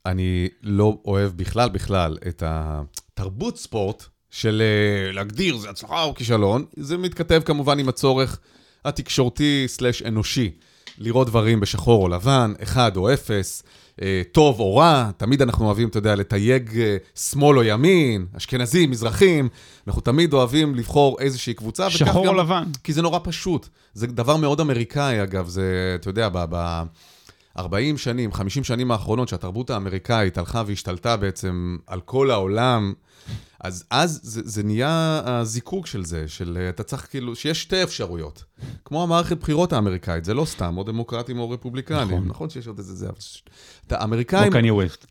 [0.06, 6.66] אני לא אוהב בכלל בכלל את התרבות ספורט של אה, להגדיר זה הצלחה או כישלון.
[6.76, 8.40] זה מתכתב כמובן עם הצורך
[8.86, 10.52] התקשורתי סלש אנושי,
[10.98, 13.64] לראות דברים בשחור או לבן, אחד או אפס.
[14.02, 18.92] אה, טוב או רע, תמיד אנחנו אוהבים, אתה יודע, לתייג אה, שמאל או ימין, אשכנזים,
[18.92, 19.50] מזרחים,
[19.88, 21.90] אנחנו תמיד אוהבים לבחור איזושהי קבוצה.
[21.90, 22.64] שחור או לבן.
[22.84, 23.68] כי זה נורא פשוט.
[23.94, 26.84] זה דבר מאוד אמריקאי, אגב, זה, אתה יודע, ב...
[27.58, 32.94] 40 שנים, 50 שנים האחרונות, שהתרבות האמריקאית הלכה והשתלטה בעצם על כל העולם,
[33.64, 37.84] אז אז זה, זה נהיה הזיקוק של זה, של אה, אתה צריך כאילו, שיש שתי
[37.84, 38.44] אפשרויות.
[38.86, 42.08] כמו המערכת בחירות האמריקאית, זה לא סתם, או דמוקרטים או רפובליקנים.
[42.08, 43.18] נכון, נכון שיש עוד איזה זה, אבל...
[43.90, 44.52] האמריקאים,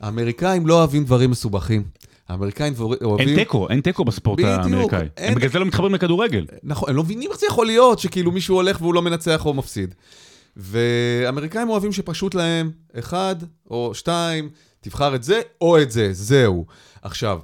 [0.01, 1.83] האמריקאים לא אוהבים דברים מסובכים.
[2.29, 3.29] האמריקאים אוהבים...
[3.29, 5.09] אין תיקו, אין תיקו בספורט בדיוק, האמריקאי.
[5.17, 5.29] אין...
[5.29, 6.47] הם בגלל זה לא מתחברים לכדורגל.
[6.63, 9.55] נכון, הם לא מבינים איך זה יכול להיות שכאילו מישהו הולך והוא לא מנצח או
[9.55, 9.95] מפסיד.
[10.57, 13.37] ואמריקאים אוהבים שפשוט להם, אחד
[13.71, 16.67] או שתיים, תבחר את זה או את זה, זהו.
[17.03, 17.39] עכשיו,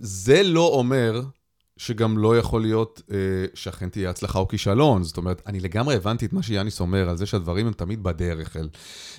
[0.00, 1.22] זה לא אומר
[1.76, 3.16] שגם לא יכול להיות אה,
[3.54, 5.04] שאכן תהיה הצלחה או כישלון.
[5.04, 8.56] זאת אומרת, אני לגמרי הבנתי את מה שיאניס אומר על זה שהדברים הם תמיד בדרך
[8.56, 8.68] אל.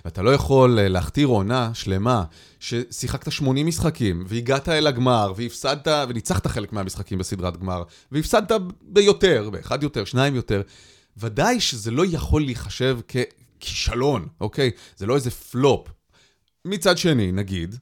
[0.05, 2.23] ואתה לא יכול אה, להכתיר עונה שלמה
[2.59, 9.83] ששיחקת 80 משחקים, והגעת אל הגמר, והפסדת, וניצחת חלק מהמשחקים בסדרת גמר, והפסדת ביותר, באחד
[9.83, 10.61] יותר, שניים יותר.
[11.17, 12.99] ודאי שזה לא יכול להיחשב
[13.59, 14.71] ככישלון, אוקיי?
[14.97, 15.87] זה לא איזה פלופ.
[16.65, 17.75] מצד שני, נגיד,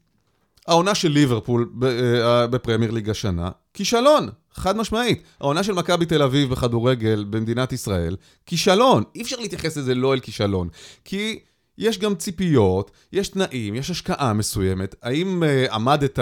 [0.67, 5.23] העונה של ליברפול אה, בפרמייר ליג השנה, כישלון, חד משמעית.
[5.39, 9.03] העונה של מכבי תל אביב בכדורגל במדינת ישראל, כישלון.
[9.15, 10.69] אי אפשר להתייחס לזה לא אל כישלון.
[11.05, 11.39] כי
[11.77, 14.95] יש גם ציפיות, יש תנאים, יש השקעה מסוימת.
[15.01, 16.19] האם uh, עמדת...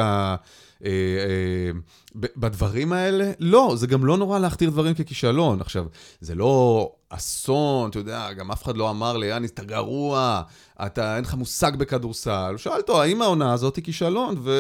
[0.86, 1.72] אה, אה,
[2.16, 5.62] בדברים האלה, לא, זה גם לא נורא להכתיר דברים ככישלון.
[5.62, 5.86] עכשיו,
[6.22, 10.42] זה לא אסון, אתה יודע, גם אף אחד לא אמר ליאניס, אתה גרוע,
[10.86, 12.54] אתה, אין לך מושג בכדורסל.
[12.58, 14.36] שאל אותו, האם העונה הזאת היא כישלון?
[14.44, 14.52] ו...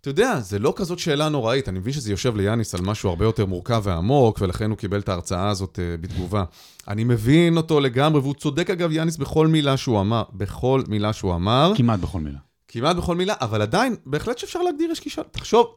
[0.00, 3.24] אתה יודע, זה לא כזאת שאלה נוראית, אני מבין שזה יושב ליאניס על משהו הרבה
[3.24, 6.44] יותר מורכב ועמוק, ולכן הוא קיבל את ההרצאה הזאת uh, בתגובה.
[6.88, 11.34] אני מבין אותו לגמרי, והוא צודק אגב, יאניס, בכל מילה שהוא אמר, בכל מילה שהוא
[11.34, 11.72] אמר.
[11.76, 12.38] כמעט בכל מילה.
[12.68, 15.26] כמעט בכל מילה, אבל עדיין, בהחלט שאפשר להגדיר יש כישלון.
[15.30, 15.74] תחשוב,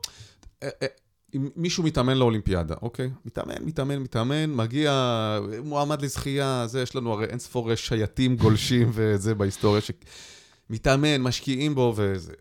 [0.63, 0.87] אה, אה,
[1.35, 3.09] אם מישהו מתאמן לאולימפיאדה, אוקיי?
[3.25, 9.35] מתאמן, מתאמן, מתאמן, מגיע, מועמד לזכייה, זה, יש לנו הרי אין ספור שייטים גולשים וזה
[9.35, 12.33] בהיסטוריה, שמתאמן, משקיעים בו וזה.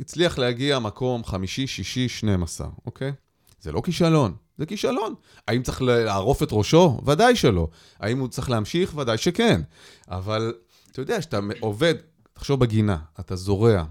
[0.00, 3.12] הצליח להגיע מקום חמישי, שישי, 12, אוקיי?
[3.60, 5.14] זה לא כישלון, זה כישלון.
[5.48, 7.00] האם צריך לערוף את ראשו?
[7.06, 7.68] ודאי שלא.
[7.98, 8.96] האם הוא צריך להמשיך?
[8.96, 9.60] ודאי שכן.
[10.08, 10.54] אבל
[10.92, 11.94] אתה יודע, כשאתה עובד
[12.36, 13.84] תחשוב בגינה, אתה זורע,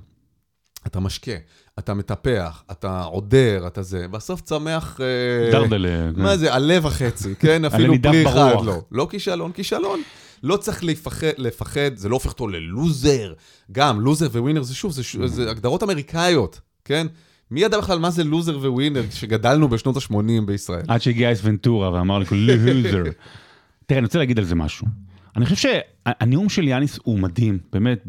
[0.87, 1.31] אתה משקה,
[1.79, 4.99] אתה מטפח, אתה עודר, אתה זה, בסוף צמח...
[5.01, 6.11] אה, דרדלה.
[6.11, 6.37] מה כן.
[6.37, 7.65] זה, עלה וחצי, כן?
[7.65, 8.81] אפילו פרי אחד לא.
[8.91, 10.01] לא כישלון, כישלון.
[10.43, 13.33] לא צריך לפחד, לפחד, זה לא הופך אותו ללוזר.
[13.71, 17.07] גם, לוזר וווינר זה שוב, זה, זה הגדרות אמריקאיות, כן?
[17.51, 20.83] מי ידע בכלל מה זה לוזר וווינר כשגדלנו בשנות ה-80 בישראל?
[20.87, 23.03] עד שהגיע אייס ונטורה ואמר לי, לוזר.
[23.85, 24.87] תראה, אני רוצה להגיד על זה משהו.
[25.35, 28.03] אני חושב שהנאום של יאניס הוא מדהים, באמת,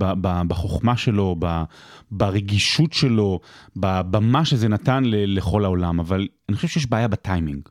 [0.48, 1.36] בחוכמה שלו,
[2.10, 3.40] ברגישות שלו,
[3.76, 7.68] במה שזה נתן לכל העולם, אבל אני חושב שיש בעיה בטיימינג.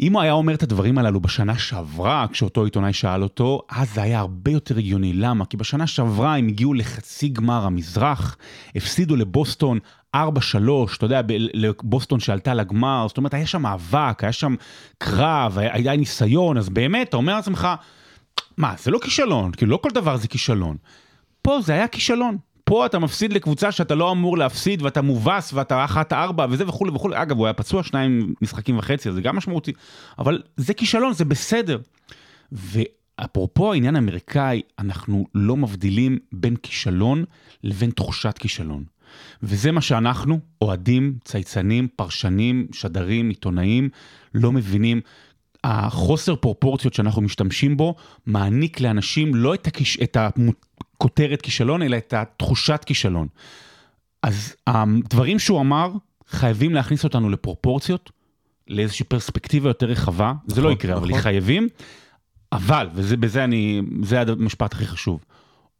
[0.00, 4.02] אם הוא היה אומר את הדברים הללו בשנה שעברה, כשאותו עיתונאי שאל אותו, אז זה
[4.02, 5.12] היה הרבה יותר הגיוני.
[5.12, 5.44] למה?
[5.44, 8.36] כי בשנה שעברה הם הגיעו לחצי גמר המזרח,
[8.76, 9.78] הפסידו לבוסטון
[10.16, 10.18] 4-3,
[10.96, 11.20] אתה יודע,
[11.54, 14.54] לבוסטון שעלתה לגמר, זאת אומרת, היה שם מאבק, היה שם
[14.98, 17.68] קרב, היה, היה ניסיון, אז באמת, אתה אומר לעצמך,
[18.58, 20.76] מה, זה לא כישלון, כאילו לא כל דבר זה כישלון.
[21.42, 22.36] פה זה היה כישלון.
[22.64, 26.90] פה אתה מפסיד לקבוצה שאתה לא אמור להפסיד ואתה מובס ואתה אחת ארבע וזה וכולי
[26.94, 27.22] וכולי.
[27.22, 29.72] אגב, הוא היה פצוע שניים משחקים וחצי, אז זה גם משמעותי.
[30.18, 31.78] אבל זה כישלון, זה בסדר.
[33.16, 37.24] אפרופו העניין האמריקאי, אנחנו לא מבדילים בין כישלון
[37.64, 38.84] לבין תחושת כישלון.
[39.42, 43.88] וזה מה שאנחנו, אוהדים, צייצנים, פרשנים, שדרים, עיתונאים,
[44.34, 45.00] לא מבינים.
[45.64, 47.94] החוסר פרופורציות שאנחנו משתמשים בו,
[48.26, 49.98] מעניק לאנשים לא את, הכיש...
[50.02, 53.28] את הכותרת כישלון, אלא את התחושת כישלון.
[54.22, 55.92] אז הדברים שהוא אמר,
[56.28, 58.10] חייבים להכניס אותנו לפרופורציות,
[58.68, 61.10] לאיזושהי פרספקטיבה יותר רחבה, נכון, זה לא יקרה, נכון.
[61.10, 61.68] אבל חייבים.
[62.52, 65.24] אבל, ובזה אני, זה המשפט הכי חשוב,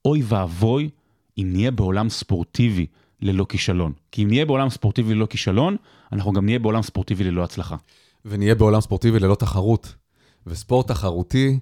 [0.05, 0.91] אוי ואבוי
[1.39, 2.87] אם נהיה בעולם ספורטיבי
[3.23, 3.93] ללא כישלון.
[4.13, 5.77] כי אם נהיה בעולם ספורטיבי ללא כישלון,
[6.13, 7.77] אנחנו גם נהיה בעולם ספורטיבי ללא הצלחה.
[8.29, 9.95] ונהיה בעולם ספורטיבי ללא תחרות.
[10.47, 11.59] וספורט תחרותי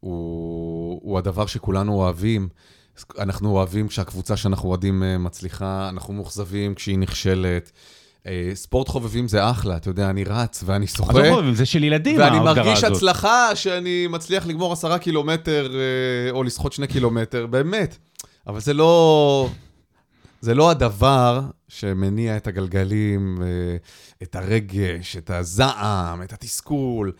[0.00, 2.48] הוא, הוא הדבר שכולנו אוהבים.
[3.18, 7.72] אנחנו אוהבים כשהקבוצה שאנחנו אוהדים אה, מצליחה, אנחנו מאוכזבים כשהיא נכשלת.
[8.26, 11.12] אה, ספורט חובבים זה אחלה, אתה יודע, אני רץ ואני שוחה.
[11.12, 12.56] ספורט חובבים זה של ילדים, ההגדרה הזאת.
[12.56, 17.96] ואני מרגיש הצלחה שאני מצליח לגמור עשרה קילומטר אה, או לשחות שני קילומטר, באמת.
[18.46, 19.48] אבל זה לא...
[20.40, 23.42] זה לא הדבר שמניע את הגלגלים,
[24.22, 27.12] את הרגש, את הזעם, את התסכול.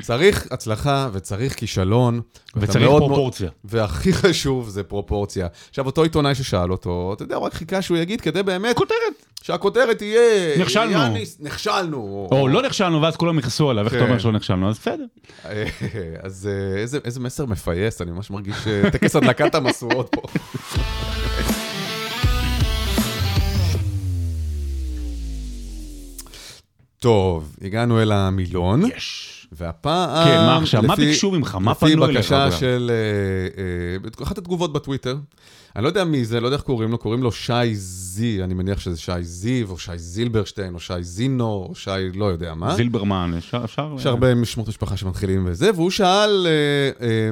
[0.00, 2.20] צריך הצלחה וצריך כישלון.
[2.56, 3.46] וצריך פרופורציה.
[3.46, 5.46] מאוד, והכי חשוב זה פרופורציה.
[5.68, 8.76] עכשיו, אותו עיתונאי ששאל אותו, אתה יודע, הוא רק חיכה שהוא יגיד כדי באמת...
[8.76, 9.26] כותרת.
[9.42, 10.58] שהכותרת תהיה...
[10.58, 10.92] נכשלנו.
[10.92, 12.28] יאניס, נכשלנו.
[12.32, 14.18] או, או לא נכשלנו, ואז כולם יכעסו עליו, איך אתה אומר כן.
[14.18, 14.68] שלא נכשלנו?
[14.68, 15.04] אז בסדר.
[16.22, 20.22] אז אה, איזה, איזה מסר מפייס, אני ממש מרגיש אה, טקס הדלקת המשואות פה.
[27.02, 28.82] טוב, הגענו אל המילון.
[28.96, 29.48] יש.
[29.52, 30.82] והפעם, כן, מה עכשיו?
[30.82, 31.58] מה ביקשו ממך?
[31.60, 32.08] מה פנו אליך?
[32.08, 32.90] לפי בקשה של...
[32.90, 35.16] אה, אה, אחת התגובות בטוויטר,
[35.76, 38.54] אני לא יודע מי זה, לא יודע איך קוראים לו, קוראים לו שי זי, אני
[38.54, 42.74] מניח שזה שי זיו, או שי זילברשטיין, או שי זינו, או שי לא יודע מה.
[42.74, 43.94] זילברמן, אפשר...
[43.96, 46.46] יש הרבה שמות משפחה שמתחילים וזה, והוא שאל,
[47.00, 47.30] אה,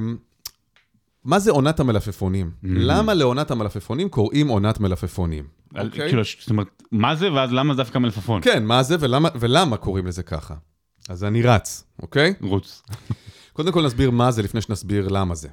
[1.25, 2.47] מה זה עונת המלפפונים?
[2.47, 2.67] Mm-hmm.
[2.71, 5.45] למה לעונת המלפפונים קוראים עונת מלפפונים?
[5.79, 6.09] אוקיי?
[6.09, 8.43] כאילו, זאת אומרת, מה זה ואז למה דווקא מלפפון?
[8.43, 8.97] כן, מה זה
[9.41, 10.55] ולמה קוראים לזה ככה?
[11.09, 12.35] אז אני רץ, אוקיי?
[12.41, 12.83] רוץ.
[13.53, 15.49] קודם כל נסביר מה זה לפני שנסביר למה זה.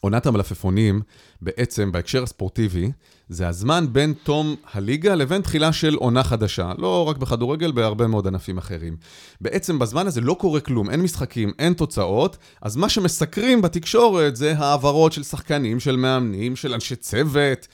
[0.00, 1.00] עונת המלפפונים,
[1.42, 2.90] בעצם בהקשר הספורטיבי,
[3.28, 6.72] זה הזמן בין תום הליגה לבין תחילה של עונה חדשה.
[6.78, 8.96] לא רק בכדורגל, בהרבה מאוד ענפים אחרים.
[9.40, 14.54] בעצם בזמן הזה לא קורה כלום, אין משחקים, אין תוצאות, אז מה שמסקרים בתקשורת זה
[14.58, 17.66] העברות של שחקנים, של מאמנים, של אנשי צוות.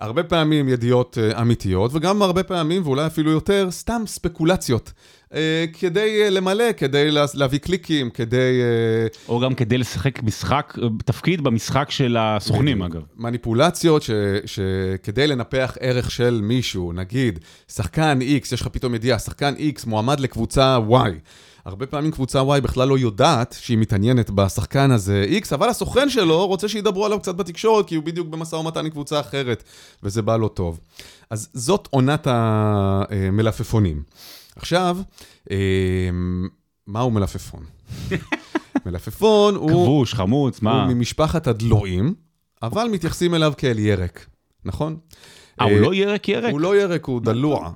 [0.00, 4.92] הרבה פעמים ידיעות uh, אמיתיות, וגם הרבה פעמים, ואולי אפילו יותר, סתם ספקולציות.
[5.30, 5.36] Uh,
[5.78, 8.60] כדי uh, למלא, כדי לה, להביא קליקים, כדי...
[9.14, 13.02] Uh, או גם כדי לשחק משחק, תפקיד במשחק של הסוכנים, אגב.
[13.16, 14.10] מניפולציות ש,
[14.46, 17.38] שכדי לנפח ערך של מישהו, נגיד,
[17.72, 21.10] שחקן X, יש לך פתאום ידיעה, שחקן X מועמד לקבוצה Y.
[21.64, 26.46] הרבה פעמים קבוצה Y בכלל לא יודעת שהיא מתעניינת בשחקן הזה X, אבל הסוכן שלו
[26.46, 29.62] רוצה שידברו עליו קצת בתקשורת, כי הוא בדיוק במשא ומתן עם קבוצה אחרת,
[30.02, 30.80] וזה בא לו טוב.
[31.30, 34.02] אז זאת עונת המלפפונים.
[34.56, 34.98] עכשיו,
[35.50, 35.56] אה,
[36.86, 37.64] מהו מלפפון?
[38.86, 39.70] מלפפון הוא...
[39.70, 40.84] כבוש, חמוץ, מה?
[40.84, 42.14] הוא ממשפחת הדלויים,
[42.62, 44.26] אבל מתייחסים אליו כאל ירק,
[44.64, 44.96] נכון?
[45.60, 46.52] אה, הוא לא ירק ירק?
[46.52, 47.72] הוא לא ירק, הוא דלוע,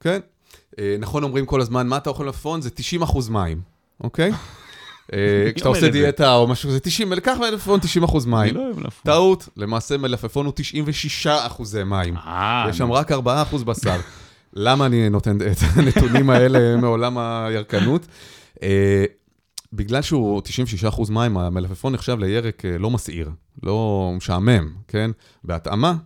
[0.00, 0.20] כן?
[0.78, 2.62] אה, נכון אומרים כל הזמן, מה אתה אוכל מלפפון?
[2.62, 3.60] זה 90 אחוז מים,
[4.00, 4.32] אוקיי?
[5.12, 8.54] אה, כשאתה עושה דיאטה או משהו, זה 90, לקח מלפפון 90 אחוז מים.
[8.54, 8.70] לא
[9.04, 12.16] טעות, למעשה מלפפון הוא 96 אחוזי מים.
[12.16, 14.00] אה, יש שם רק 4 אחוז בשר.
[14.58, 18.06] למה אני נותן את הנתונים האלה מעולם הירקנות?
[19.72, 23.30] בגלל שהוא 96 אחוז מים, המלפפון נחשב לירק לא מסעיר,
[23.62, 25.10] לא משעמם, כן?
[25.44, 25.96] בהתאמה, אה,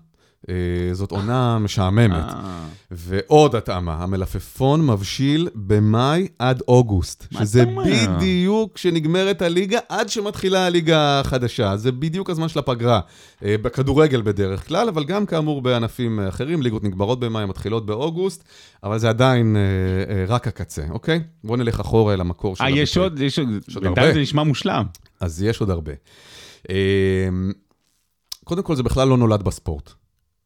[0.92, 2.24] זאת עונה משעממת.
[2.24, 2.66] אה.
[2.90, 7.26] ועוד התאמה, המלפפון מבשיל במאי עד אוגוסט.
[7.30, 11.76] שזה בדיוק כשנגמרת הליגה, עד שמתחילה הליגה החדשה.
[11.76, 13.00] זה בדיוק הזמן של הפגרה.
[13.44, 18.44] אה, בכדורגל בדרך כלל, אבל גם כאמור בענפים אחרים, ליגות נגמרות במאי, מתחילות באוגוסט,
[18.84, 19.56] אבל זה עדיין
[20.28, 21.22] רק הקצה, אוקיי?
[21.44, 22.80] בואו נלך אחורה אל המקור של הביטוי.
[22.80, 23.48] יש עוד, יש עוד,
[23.80, 24.84] בינתיים זה נשמע מושלם.
[25.20, 25.92] אז יש עוד הרבה.
[28.44, 29.99] קודם כל, זה בכלל לא נולד בספורט.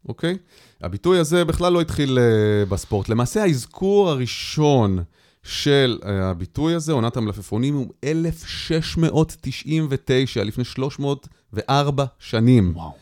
[0.08, 0.36] אוקיי?
[0.80, 2.20] הביטוי הזה בכלל לא התחיל uh,
[2.68, 3.08] בספורט.
[3.08, 4.98] למעשה האזכור הראשון
[5.42, 12.72] של uh, הביטוי הזה, עונת המלפפונים, הוא 1699, לפני 304 שנים.
[12.74, 12.92] וואו.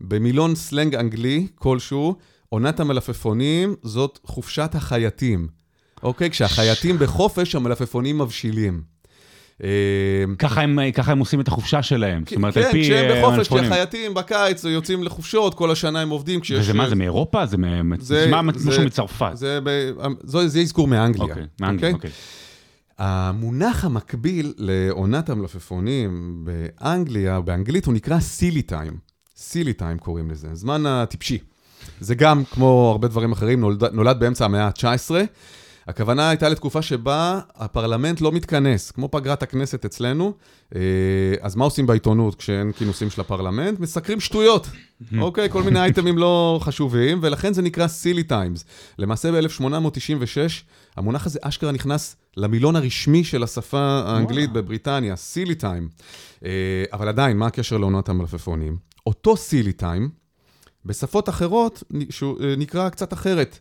[0.00, 2.16] במילון סלנג אנגלי כלשהו,
[2.48, 5.48] עונת המלפפונים זאת חופשת החייטים.
[6.02, 6.30] אוקיי?
[6.30, 8.82] כשהחייטים בחופש, המלפפונים מבשילים.
[9.62, 9.68] אמ,
[10.38, 12.78] ככה הם, ככה הם עושים את החופשה שלהם, זאת אומרת, על כן, פי...
[12.78, 16.40] כן, כשהם אה, בחופש, כי החייטים בקיץ יוצאים לחופשות, כל השנה הם עובדים.
[16.58, 17.46] וזה מה, זה מאירופה?
[17.46, 17.56] זה
[18.26, 19.30] נשמע משהו מצרפת.
[19.34, 19.58] זה,
[20.22, 21.28] זה, זה אזכור מאנגליה.
[21.28, 22.10] אוקיי, מאנגליה, אוקיי.
[22.98, 28.98] המונח המקביל לעונת המלפפונים באנגליה, באנגלית, הוא נקרא סילי טיים.
[29.36, 31.38] סילי טיים קוראים לזה, זמן הטיפשי.
[32.00, 35.10] זה גם, כמו הרבה דברים אחרים, נולד, נולד באמצע המאה ה-19.
[35.86, 40.32] הכוונה הייתה לתקופה שבה הפרלמנט לא מתכנס, כמו פגרת הכנסת אצלנו.
[40.74, 40.80] אה,
[41.40, 43.80] אז מה עושים בעיתונות כשאין כינוסים של הפרלמנט?
[43.80, 44.66] מסקרים שטויות,
[45.20, 45.50] אוקיי?
[45.50, 48.64] כל מיני אייטמים לא חשובים, ולכן זה נקרא silly times.
[48.98, 50.52] למעשה ב-1896,
[50.96, 55.88] המונח הזה אשכרה נכנס למילון הרשמי של השפה האנגלית בבריטניה, silly time.
[56.44, 58.76] אה, אבל עדיין, מה הקשר לעונת המלפפונים?
[59.06, 60.10] אותו סילי טיים,
[60.84, 63.58] בשפות אחרות, שהוא אה, נקרא קצת אחרת.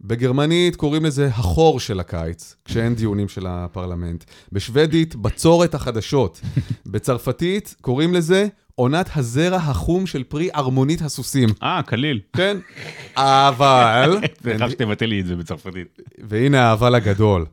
[0.00, 4.24] בגרמנית קוראים לזה החור של הקיץ, כשאין דיונים של הפרלמנט.
[4.52, 6.40] בשוודית, בצורת החדשות.
[6.86, 11.48] בצרפתית קוראים לזה עונת הזרע החום של פרי ארמונית הסוסים.
[11.62, 12.20] אה, קליל.
[12.32, 12.56] כן,
[13.16, 14.18] אבל...
[14.58, 15.98] חייב שתבטא לי את זה בצרפתית.
[16.18, 17.46] והנה האבל הגדול.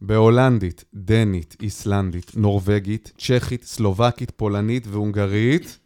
[0.00, 5.78] בהולנדית, דנית, איסלנדית, נורבגית, צ'כית, סלובקית, פולנית והונגרית,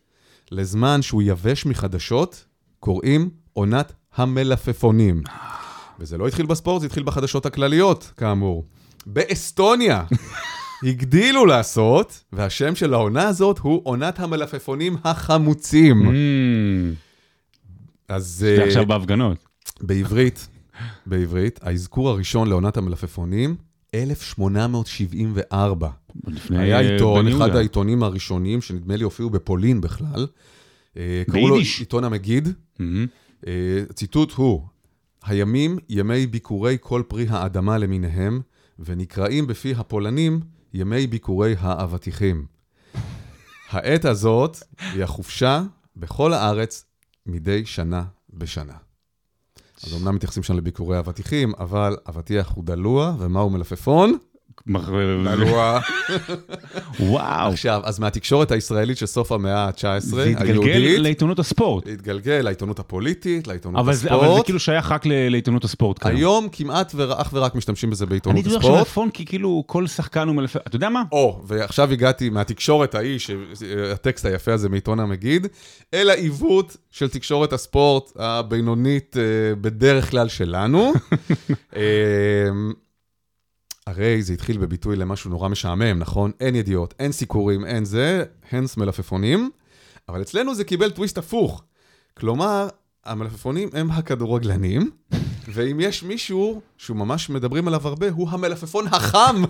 [0.51, 2.45] לזמן שהוא יבש מחדשות,
[2.81, 5.23] קוראים עונת המלפפונים.
[6.01, 8.65] וזה לא התחיל בספורט, זה התחיל בחדשות הכלליות, כאמור.
[9.07, 10.05] באסטוניה
[10.83, 16.03] הגדילו לעשות, והשם של העונה הזאת הוא עונת המלפפונים החמוצים.
[18.09, 18.27] אז...
[18.27, 19.45] זה אה, עכשיו בהפגנות.
[19.81, 20.49] בעברית,
[21.07, 23.57] בעברית, האזכור הראשון לעונת המלפפונים,
[23.95, 25.89] 1874.
[26.27, 27.57] לפני היה עיתון, בן אחד.
[27.57, 30.27] העיתונים הראשונים, שנדמה לי הופיעו בפולין בכלל.
[30.97, 31.81] אה, קראו לו ביידיש?
[31.81, 32.49] עיתון המגיד.
[33.47, 33.53] אה,
[33.91, 34.63] הציטוט הוא,
[35.25, 38.41] הימים ימי ביקורי כל פרי האדמה למיניהם,
[38.79, 40.41] ונקראים בפי הפולנים
[40.75, 42.47] ימי ביקורי האבטיחים.
[43.71, 44.57] העת הזאת
[44.93, 45.63] היא החופשה
[45.97, 46.85] בכל הארץ
[47.27, 48.05] מדי שנה
[48.35, 48.77] בשנה.
[49.85, 54.19] אז אמנם מתייחסים שם לביקורי האבטיחים, אבל אבטיח הוא דלוע, ומהו מלפפון?
[55.25, 55.81] דלוע.
[57.01, 57.53] וואו.
[57.53, 61.87] עכשיו, אז מהתקשורת הישראלית של סוף המאה ה-19, זה התגלגל היהודית, לעיתונות הספורט.
[61.87, 64.25] להתגלגל לעיתונות הפוליטית, לעיתונות אבל זה, הספורט.
[64.25, 66.17] אבל זה כאילו שייך רק לעיתונות הספורט כיום.
[66.17, 68.65] היום כמעט ואך ורק משתמשים בזה אני בעיתונות מדבר הספורט.
[68.65, 70.63] עכשיו מלפפון כי כאילו כל שחקן הוא מלפפון.
[70.67, 71.03] אתה יודע מה?
[71.13, 75.47] או, ועכשיו הגעתי מהתקשורת ההיא, שהטקסט היפה הזה מעיתון המגיד,
[75.95, 80.93] אל העיוות של תקשורת הספורט הבינונית אה, בדרך כלל שלנו.
[83.89, 86.31] הרי זה התחיל בביטוי למשהו נורא משעמם, נכון?
[86.41, 89.51] אין ידיעות, אין סיקורים, אין זה, הנס מלפפונים,
[90.09, 91.63] אבל אצלנו זה קיבל טוויסט הפוך.
[92.19, 92.69] כלומר,
[93.05, 94.91] המלפפונים הם הכדורגלנים,
[95.55, 99.43] ואם יש מישהו שהוא ממש מדברים עליו הרבה, הוא המלפפון החם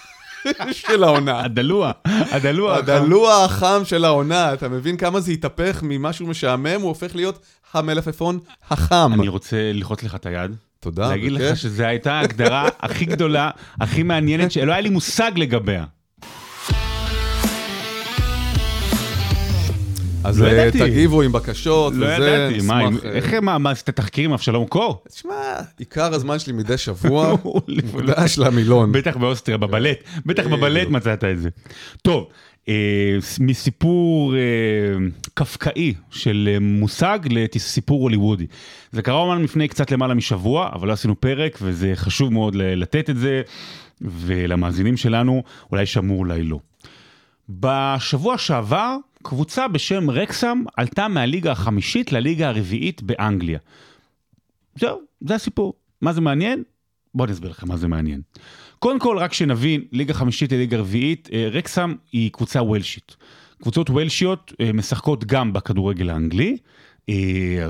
[0.72, 1.44] של העונה.
[1.44, 2.76] הדלוע, הדלוע.
[2.76, 7.38] הדלוע החם של העונה, אתה מבין כמה זה התהפך ממשהו משעמם, הוא הופך להיות
[7.72, 8.38] המלפפון
[8.70, 9.10] החם.
[9.14, 10.56] אני רוצה ללחוץ לך את היד.
[10.86, 11.54] תודה, להגיד לך בכיף.
[11.54, 15.84] שזו הייתה ההגדרה הכי גדולה, הכי מעניינת, שלא היה לי מושג לגביה.
[20.24, 20.78] אז לא אה, ידעתי.
[20.78, 24.30] תגיבו עם בקשות לא וזה, ידעתי, מה, נשמח, אם- אה, איך מה, מה, עשית תחקירים
[24.30, 25.02] עם אבשלום קור?
[25.08, 25.32] תשמע,
[25.78, 27.34] עיקר הזמן שלי מדי שבוע
[27.92, 28.92] מוקדש למילון.
[28.92, 30.46] בטח באוסטריה, בבלט, בטח.
[30.46, 31.48] בבלט מצאת את זה.
[32.02, 32.26] טוב,
[33.40, 34.40] מסיפור אה,
[35.34, 38.46] קפקאי של אה, מושג לסיפור הוליוודי.
[38.92, 43.10] זה קרה אומנם לפני קצת למעלה משבוע, אבל לא עשינו פרק, וזה חשוב מאוד לתת
[43.10, 43.42] את זה,
[44.00, 46.58] ולמאזינים שלנו אולי שמעו, אולי לא.
[47.48, 53.58] בשבוע שעבר, קבוצה בשם רקסם עלתה מהליגה החמישית לליגה הרביעית באנגליה.
[54.74, 55.74] זהו, זה הסיפור.
[56.00, 56.62] מה זה מעניין?
[57.14, 58.20] בואו אני אסביר לכם מה זה מעניין.
[58.78, 63.16] קודם כל, רק שנבין, ליגה חמישית לליגה רביעית, אה, רקסם היא קבוצה וולשית.
[63.62, 66.56] קבוצות וולשיות אה, משחקות גם בכדורגל האנגלי,
[67.08, 67.14] אה,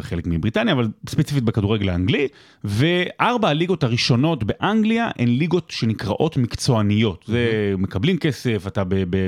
[0.00, 2.28] חלק מבריטניה, אבל ספציפית בכדורגל האנגלי,
[2.64, 7.24] וארבע הליגות הראשונות באנגליה הן ליגות שנקראות מקצועניות.
[7.28, 8.82] זה מקבלים כסף, אתה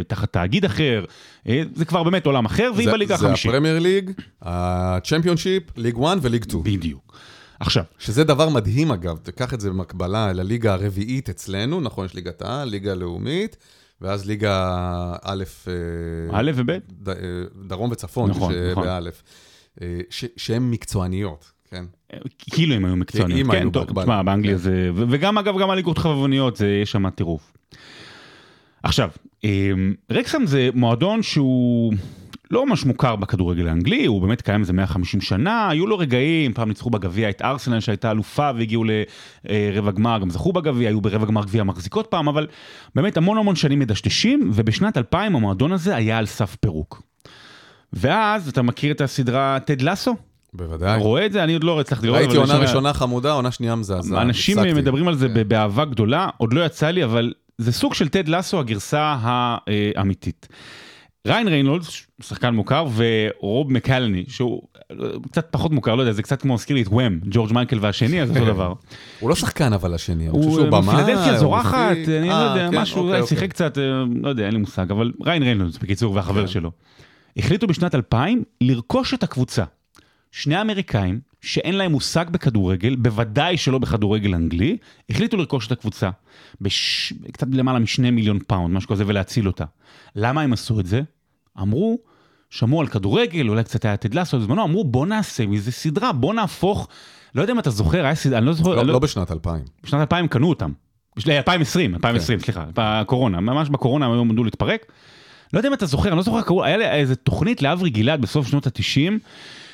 [0.08, 1.04] תחת תאגיד אחר,
[1.74, 3.50] זה כבר באמת עולם אחר, והיא בליגה החמישית.
[3.50, 4.10] זה הפרמייר ליג,
[4.42, 6.64] הצ'מפיונשיפ, ליג 1 וליג 2.
[6.64, 7.18] בדיוק.
[7.60, 12.42] עכשיו, שזה דבר מדהים אגב, תיקח את זה במקבלה לליגה הרביעית אצלנו, נכון, יש ליגת
[12.42, 13.56] העל, ליגה לאומית,
[14.00, 14.76] ואז ליגה
[15.22, 15.72] א', אה,
[16.40, 16.76] א' וב', אה,
[17.66, 18.84] דרום וצפון, נכון, נכון.
[18.84, 19.22] שבאלף,
[19.82, 20.00] אה,
[20.36, 21.84] שהן מקצועניות, כן.
[22.38, 23.50] כאילו הם היו מקצוענים.
[23.50, 24.00] אם כן, טוב.
[24.00, 24.58] תשמע, באנגליה כן.
[24.62, 24.90] זה...
[24.94, 27.52] וגם אגב, גם הליגות חבבניות, זה- יש שם טירוף.
[28.82, 29.08] עכשיו,
[29.44, 31.92] אמ, רקסם זה מועדון שהוא
[32.50, 36.68] לא ממש מוכר בכדורגל האנגלי, הוא באמת קיים איזה 150 שנה, היו לו רגעים, פעם
[36.68, 38.84] ניצחו בגביע את ארסנל שהייתה אלופה והגיעו
[39.44, 42.46] לרבע גמר, גם זכו בגביע, היו ברבע גמר גביע מחזיקות פעם, אבל
[42.94, 47.02] באמת המון המון שנים מדשדשים, ובשנת 2000 המועדון הזה היה על סף פירוק.
[47.92, 50.16] ואז, אתה מכיר את הסדרה טד לסו?
[50.54, 51.00] בוודאי.
[51.00, 51.44] רואה את זה?
[51.44, 52.20] אני עוד לא הצלחתי לראות.
[52.20, 54.22] ראיתי עונה ראשונה חמודה, עונה שנייה מזעזעת.
[54.22, 54.58] אנשים.
[54.76, 55.28] מדברים על זה.
[55.28, 59.16] באהבה גדולה, עוד לא יצא לי, אבל זה סוג של טד לסו הגרסה
[59.96, 60.48] האמיתית.
[61.26, 64.62] ריין ריינולדס, שחקן מוכר, ורוב מקלני, שהוא
[65.30, 68.22] קצת פחות מוכר, לא יודע, זה קצת כמו מזכיר לי את וואם, ג'ורג' מייקל והשני,
[68.22, 68.72] אז אותו דבר.
[69.20, 70.96] הוא לא שחקן אבל השני, אני חושב הוא שהוא במאי.
[70.96, 72.08] פילדלפיה הוא זורחת, מפיק.
[72.08, 73.36] אני לא אה, יודע, כן, משהו, אוקיי, אולי אוקיי.
[73.36, 76.46] שיחק קצת, אה, לא יודע, אין לי מושג, אבל ראיין ריינולדס בקיצור, והחבר כן.
[76.46, 76.70] שלו.
[77.36, 79.64] החליטו בשנת 2000 לרכוש את הקבוצה.
[80.32, 84.76] שני אמריקאים שאין להם מושג בכדורגל, בוודאי שלא בכדורגל אנגלי,
[85.10, 86.10] החליטו לרכוש את הקבוצה.
[86.60, 87.12] בש...
[87.32, 89.64] קצת למעלה משני מיליון פאונד, משהו כזה, ולהציל אותה.
[90.16, 91.00] למה הם עשו את זה?
[91.60, 91.98] אמרו,
[92.50, 96.34] שמעו על כדורגל, אולי קצת היה טד לסו בזמנו, אמרו בוא נעשה מזה סדרה, בוא
[96.34, 96.88] נהפוך,
[97.34, 99.60] לא יודע אם אתה זוכר, היה סדרה, אני לא זוכר, לא- אני לא בשנת 2000.
[99.82, 100.72] בשנת 2000 קנו אותם.
[101.16, 104.92] בשל- 2020, 2020, סליחה, בקורונה, ממש בקורונה הם עמדו להתפרק.
[105.52, 108.66] לא יודע אם אתה זוכר, אני לא זוכר, היה איזה תוכנית לאברי גלעד בסוף שנות
[108.66, 109.12] ה-90,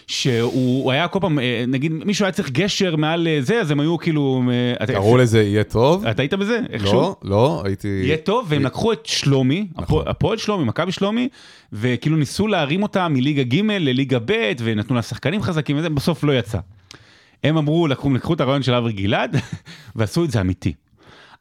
[0.06, 3.70] שהוא הוא היה כל פעם, אה, נגיד מישהו היה צריך גשר מעל אה, זה, אז
[3.70, 4.42] הם היו כאילו...
[4.80, 6.06] אה, קראו לזה יהיה טוב?
[6.06, 6.60] אתה היית בזה?
[6.70, 7.00] איכשהו?
[7.00, 7.88] לא, לא, הייתי...
[7.88, 10.04] יהיה טוב, והם לקחו את שלומי, נכון.
[10.08, 11.28] הפועל שלומי, מכבי שלומי,
[11.72, 16.38] וכאילו ניסו להרים אותה מליגה ג' לליגה ב', ונתנו לה שחקנים חזקים וזה, בסוף לא
[16.38, 16.58] יצא.
[17.44, 19.36] הם אמרו, לקחו, לקחו את הרעיון של אברי גלעד,
[19.96, 20.72] ועשו את זה אמיתי.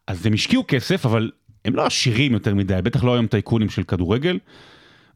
[0.08, 1.32] אז הם השקיעו כסף, אבל
[1.66, 4.40] הם לא עשירים יותר מדי, בטח לא היום טייקונים של כדורגל,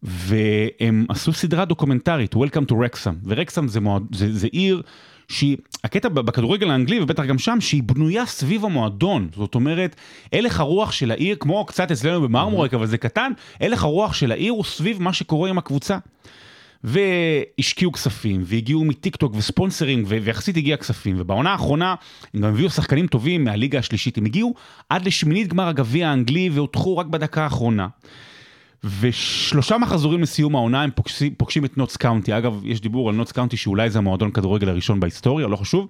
[0.04, 4.82] והם עשו סדרה דוקומנטרית, Welcome to Wrexham, ורקסם זה, מועד, זה, זה עיר
[5.28, 9.95] שהיא, הקטע בכדורגל האנגלי ובטח גם שם, שהיא בנויה סביב המועדון, זאת אומרת,
[10.34, 14.52] הלך הרוח של העיר, כמו קצת אצלנו במרמורק, אבל זה קטן, הלך הרוח של העיר
[14.52, 15.98] הוא סביב מה שקורה עם הקבוצה.
[16.84, 21.95] והשקיעו כספים, והגיעו מטיק טוק וספונסרים, ויחסית הגיע כספים, ובעונה האחרונה
[22.34, 24.54] הם גם הביאו שחקנים טובים מהליגה השלישית, הם הגיעו
[24.89, 27.88] עד לשמינית גמר הגביע האנגלי והודחו רק בדקה האחרונה.
[28.84, 33.32] ושלושה מחזורים לסיום העונה הם פוגשים, פוגשים את נוטס קאונטי, אגב יש דיבור על נוטס
[33.32, 35.88] קאונטי שאולי זה המועדון כדורגל הראשון בהיסטוריה, לא חשוב.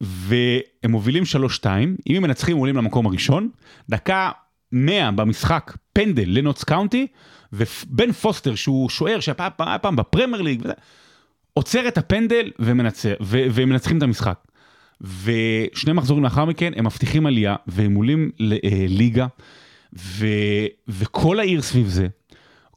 [0.00, 1.22] והם מובילים
[1.62, 1.66] 3-2,
[2.06, 3.48] אם הם מנצחים עולים למקום הראשון,
[3.88, 4.30] דקה
[4.72, 7.06] 100 במשחק פנדל לנוטס קאונטי,
[7.52, 9.34] ובן פוסטר שהוא שוער שהיה
[9.80, 10.62] פעם, בפרמייר ליג,
[11.54, 14.38] עוצר את הפנדל ומנצח, ו- והם מנצחים את המשחק.
[15.00, 19.26] ושני מחזורים לאחר מכן הם מבטיחים עלייה והם עולים לליגה,
[19.98, 20.26] ו-
[20.88, 22.06] וכל העיר סביב זה.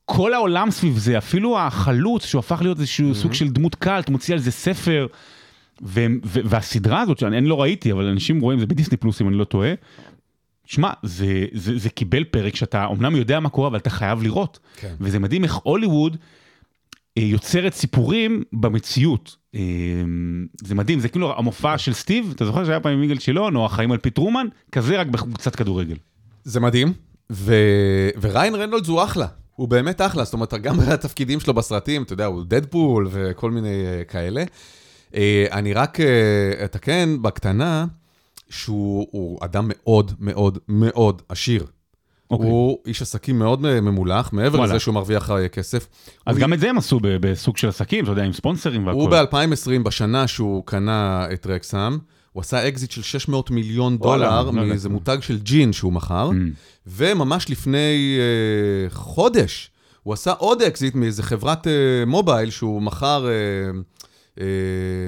[0.06, 4.34] כל העולם סביב זה, אפילו החלוץ שהוא הפך להיות איזשהו סוג של דמות קאלט, מוציא
[4.34, 5.08] על זה ספר.
[5.82, 9.28] והם- ו- והסדרה הזאת, שאני אני לא ראיתי, אבל אנשים רואים, זה בדיסני פלוס אם
[9.28, 9.74] אני לא טועה.
[10.66, 14.60] שמע, זה, זה, זה קיבל פרק שאתה אמנם יודע מה קורה, אבל אתה חייב לראות.
[14.76, 14.94] כן.
[15.00, 16.18] וזה מדהים איך הוליווד
[17.18, 19.36] אה, יוצרת סיפורים במציאות.
[19.56, 19.60] אה,
[20.64, 23.66] זה מדהים, זה כאילו המופע של סטיב, אתה זוכר שהיה פעם עם יגאל שילון, או
[23.66, 25.96] החיים על פי טרומן, כזה רק בקצת כדורגל.
[26.50, 26.94] זה מדהים,
[27.32, 27.54] ו...
[28.22, 32.26] וריין רנולדס הוא אחלה, הוא באמת אחלה, זאת אומרת, גם התפקידים שלו בסרטים, אתה יודע,
[32.26, 34.44] הוא דדפול וכל מיני uh, כאלה.
[35.12, 35.16] אה,
[35.52, 36.04] אני רק אה,
[36.66, 37.86] אתקן בקטנה,
[38.50, 41.66] שהוא הוא אדם מאוד מאוד מאוד עשיר.
[42.32, 42.48] אוקיי.
[42.48, 44.74] הוא איש עסקים מאוד ממולח, מעבר וואלה.
[44.74, 45.88] לזה שהוא מרוויח אה, כסף.
[46.26, 49.00] אז גם את זה הם עשו בסוג של עסקים, אתה יודע, עם ספונסרים והכל.
[49.00, 51.98] הוא ב-2020, בשנה שהוא קנה את רקסם,
[52.34, 54.52] הוא עשה אקזיט של 600 מיליון וואלה, דולר.
[54.52, 56.34] מאיזה מותג של ג'ין שהוא מכר, מממ.
[56.88, 59.72] וממש לפני אה, חודש
[60.04, 61.72] הוא עשה עוד אקזיט מאיזה חברת אה,
[62.08, 63.32] mobile שהוא מכר אה,
[64.40, 64.46] אה,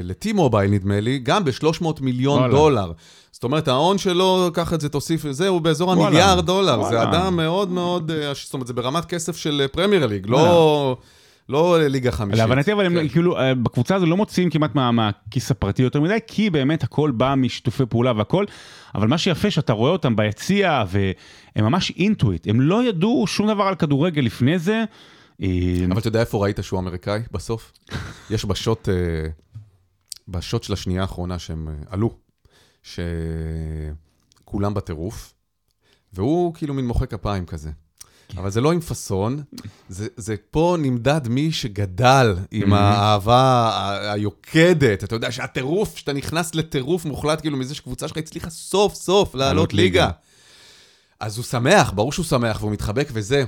[0.04, 2.53] ל T-Mobile נדמה לי, גם ב-300 מיליון וואלה.
[2.53, 2.91] דולר.
[3.32, 5.91] זאת אומרת, ההון שלו, קח את זה, תוסיף את זה, הוא באזור.
[5.91, 6.76] המיליארד דולר.
[6.76, 7.03] זה וואלה.
[7.11, 10.97] אדם מאוד מאוד, אה, זאת אומרת, זה ברמת כסף של פרמייר ליג, לא...
[11.52, 12.38] לא ליגה חמישית.
[12.39, 13.08] להבנתי אבל הם כן.
[13.08, 17.12] כאילו אה, בקבוצה הזו לא מוציאים כמעט מה- מהכיס הפרטי יותר מדי כי באמת הכל
[17.12, 18.45] בא משיתופי פעולה והכל
[18.95, 23.47] אבל מה שיפה שאתה רואה אותם ביציע והם ממש into it הם לא ידעו שום
[23.47, 24.84] דבר על כדורגל לפני זה.
[25.41, 25.47] אה,
[25.91, 27.72] אבל אתה יודע איפה ראית שהוא אמריקאי בסוף?
[28.30, 28.93] יש בשוט, אה,
[30.28, 32.18] בשוט של השנייה האחרונה שהם עלו,
[32.84, 35.34] שכולם בטירוף,
[36.14, 37.72] והוא כאילו מין מוחא כפיים כזה.
[38.38, 39.44] אבל זה לא עם פאסון,
[39.90, 42.74] זה, זה פה נמדד מי שגדל עם.
[42.74, 43.72] האהבה
[44.14, 45.04] היוקדת.
[45.04, 49.54] אתה יודע שהטירוף, שאתה נכנס לטירוף מוחלט כאילו מזה שקבוצה שלך הצליחה סוף סוף לעלות
[49.56, 50.06] לעלות ליגה.
[50.06, 50.12] ליגה.
[51.20, 53.44] אז הוא שמח, ברור שהוא שמח והוא מתחבק וזה,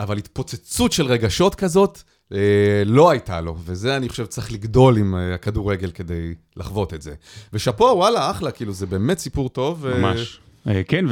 [0.00, 2.02] אבל התפוצצות של רגשות כזאת
[2.32, 7.02] אה, לא הייתה לו, וזה אני חושב צריך לגדול עם אה, הכדורגל כדי לחוות את
[7.02, 7.14] זה.
[7.52, 9.86] ושאפו, וואלה, אחלה, כאילו זה באמת סיפור טוב.
[9.86, 10.40] אה, ממש.
[10.68, 11.04] אה, כן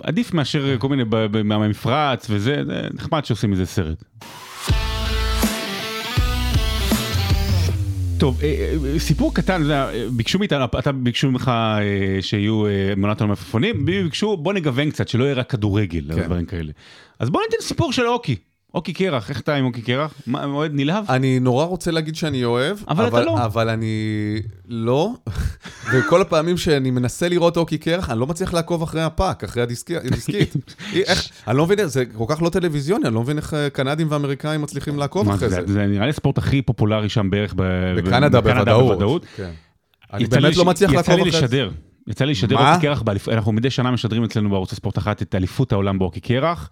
[0.00, 1.02] ועדיף מאשר כל מיני
[1.44, 4.04] מהמפרץ וזה זה נחמד שעושים מזה סרט.
[8.22, 13.20] טוב, אה, אה, סיפור קטן, אה, ביקשו מאיתנו, אתה ביקשו ממך אה, שיהיו אה, מעונת
[13.20, 16.22] המלפפונים, בי ביקשו בוא נגוון קצת, שלא יהיה רק כדורגל, כן.
[16.22, 16.72] דברים כאלה.
[17.18, 18.36] אז בוא ניתן סיפור של אוקי.
[18.74, 20.14] אוקי קרח, איך אתה עם אוקי קרח?
[20.34, 21.04] אוהד נלהב?
[21.10, 23.44] אני נורא רוצה להגיד שאני אוהב, אבל אתה לא.
[23.44, 23.96] אבל אני
[24.68, 25.10] לא,
[25.92, 29.96] וכל הפעמים שאני מנסה לראות אוקי קרח, אני לא מצליח לעקוב אחרי הפאק, אחרי הדיסקי-
[29.96, 30.54] הדיסקית.
[30.94, 34.06] איך, אני לא מבין, זה כל כך לא טלוויזיוני, אני לא מבין איך אה, קנדים
[34.10, 35.56] ואמריקאים מצליחים לעקוב אחרי זה.
[35.66, 37.62] זה, זה נראה לי הספורט הכי פופולרי שם בערך ב-
[37.96, 39.24] בקנדה בוודאות.
[39.36, 39.50] כן.
[40.12, 41.46] אני יצא לי באמת לא מצליח לעקוב יצא לי אחרי זה.
[41.46, 41.70] לשדר.
[42.08, 42.56] יצא לי לשדר?
[42.74, 46.70] אוקי קרח, אנחנו מדי שנה משדרים אצלנו בערוץ הספורט אחת את אליפות העולם בהוקי קרח.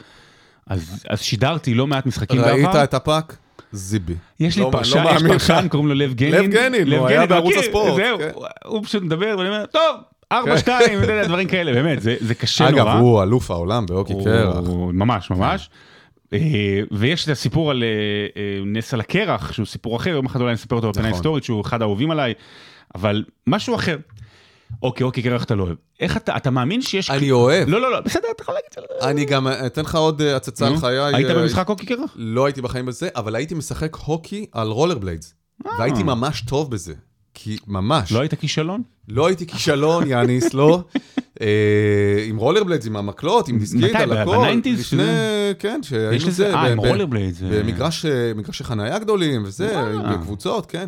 [0.71, 2.85] אז, אז שידרתי לא מעט משחקים ראית בעבר.
[2.85, 3.37] את ה puck?
[3.73, 4.15] זיבי.
[4.41, 5.67] יש לי לא- פרשן, לא יש פרשן.
[5.71, 6.35] קוראים לו לב גנין.
[6.35, 8.31] לב גנין, הוא היה בערוץ הספורט, זהו, כן.
[8.65, 9.97] הוא פשוט מדבר ואני אומר, טוב,
[10.33, 12.93] ארבע, שתיים, דברים כאלה, באמת, זה זה קשה אגב, נורא.
[12.95, 14.57] הוא אלוף העולם בהוקי קרח.
[14.57, 15.71] הוא- ממש, ממש.
[16.33, 16.39] אה,
[16.91, 17.89] ויש את הסיפור על אה,
[18.43, 21.17] אה, נס על הקרח, שהוא סיפור אחר, יום אחד אולי נספר אותו בפינה נכון.
[21.17, 22.35] היסטורית, שהוא אחד האהובים עליי,
[22.95, 23.97] אבל משהו אחר.
[24.83, 25.77] אוקיי, הוקי קרח אתה לא אוהב.
[26.01, 27.11] איך אתה, אתה מאמין שיש...
[27.11, 27.69] אני אוהב.
[27.69, 29.11] לא, לא, לא, בסדר, אתה יכול להגיד שלא.
[29.11, 30.99] אני גם אתן לך עוד אה, הצצה על חיי.
[30.99, 32.11] היית אה, במשחק הוקי קרח?
[32.17, 35.35] לא הייתי בחיים בזה, אבל הייתי משחק הוקי על רולר בליידס.
[35.79, 36.95] והייתי ממש טוב בזה.
[37.35, 38.13] כי ממש.
[38.13, 38.17] אה.
[38.17, 38.83] לא היית כישלון?
[39.09, 40.83] לא הייתי כישלון, יאניס, לא.
[41.41, 43.97] אה, עם רולר בליידס, עם המקלות, עם דיסקית, מתי?
[43.97, 44.37] על הכל.
[44.37, 44.81] ב nineties?
[44.81, 45.05] לפני,
[45.59, 46.55] כן, שהיינו זה.
[46.55, 47.43] אה, עם ב- רולרבליידס.
[47.43, 47.49] אה.
[47.51, 49.83] במגרש אה, חנייה גדולים וזה.
[50.13, 50.87] בקבוצות, כן.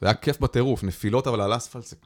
[0.00, 1.96] זה היה כיף בטירוף, נפילות אבל על אספלט זה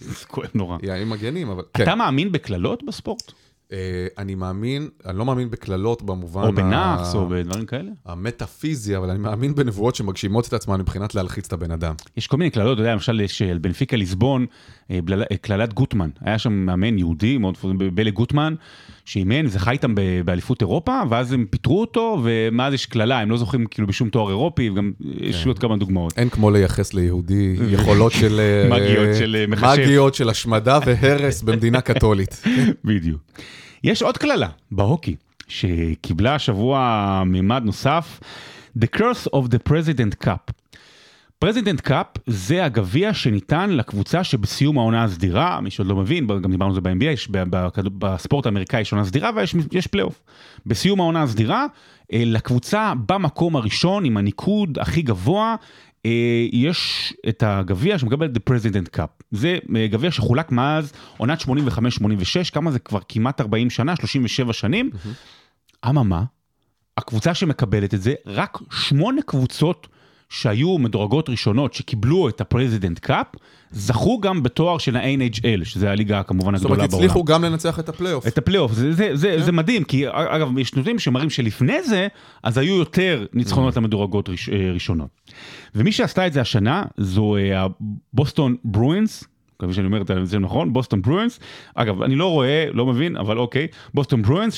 [0.00, 0.78] זה כואב נורא.
[0.82, 1.82] ימים מגנים, אבל כן.
[1.82, 3.32] אתה מאמין בקללות בספורט?
[3.72, 7.90] אה, אני מאמין, אני לא מאמין בקללות במובן או בנאחס או בדברים כאלה?
[8.06, 11.94] המטאפיזי, אבל אני מאמין בנבואות שמגשימות את עצמן מבחינת להלחיץ את הבן אדם.
[12.16, 14.46] יש כל מיני קללות, אתה יודע, למשל יש בנפיקה ליסבון,
[15.40, 16.10] קללת גוטמן.
[16.20, 17.56] היה שם מאמן יהודי, מאוד
[17.94, 18.54] בלה גוטמן,
[19.04, 23.66] שאימן, זכה איתם באליפות אירופה, ואז הם פיטרו אותו, ומאז יש קללה, הם לא זוכים
[23.66, 25.48] כאילו בשום תואר אירופי, וגם יש כן.
[25.48, 26.18] עוד כמה דוגמאות.
[26.18, 28.40] אין כמו לייחס ליהודי יכולות של...
[28.40, 29.66] אה, מאגיות של, אה, מכשף.
[29.78, 32.42] מאגיות של השמדה והרס במדינה קתולית.
[32.84, 33.20] בדיוק.
[33.84, 35.16] יש עוד קללה בהוקי,
[35.48, 38.20] שקיבלה השבוע מימד נוסף,
[38.78, 40.59] The Curse of the President Cup.
[41.40, 46.70] President Cup זה הגביע שניתן לקבוצה שבסיום העונה הסדירה, מי שעוד לא מבין, גם דיברנו
[46.70, 47.28] על זה ב-NBA, יש
[47.98, 50.22] בספורט האמריקאי יש עונה סדירה ויש יש פלייאוף.
[50.66, 51.66] בסיום העונה הסדירה,
[52.12, 55.56] אה, לקבוצה במקום הראשון עם הניקוד הכי גבוה,
[56.06, 59.24] אה, יש את הגביע שמקבל את The President Cup.
[59.30, 64.90] זה אה, גביע שחולק מאז עונת 85-86, כמה זה כבר כמעט 40 שנה, 37 שנים.
[65.88, 66.22] אממה,
[66.96, 69.88] הקבוצה שמקבלת את זה, רק שמונה קבוצות
[70.30, 73.26] שהיו מדורגות ראשונות שקיבלו את ה President Cup,
[73.70, 77.04] זכו גם בתואר של ה-NHL, שזה הליגה כמובן זאת הגדולה אומרת, בעולם.
[77.04, 78.26] הצליחו גם לנצח את הפלייאוף.
[78.26, 79.42] את הפלייאוף, זה, זה, זה, כן.
[79.42, 82.08] זה מדהים, כי אגב, יש נתונים שמראים שלפני זה,
[82.42, 83.76] אז היו יותר ניצחונות Mm.
[83.80, 85.08] למדורגות ראש, אה, ראשונות.
[85.74, 87.66] ומי שעשתה את זה השנה, זו אה,
[88.12, 89.24] הבוסטון ברואינס,
[89.60, 91.40] מקווה שאני אומר את זה נכון, בוסטון ברואינס,
[91.74, 94.54] אגב, אני לא רואה, לא מבין, אבל אוקיי, בוסטון ברואינס,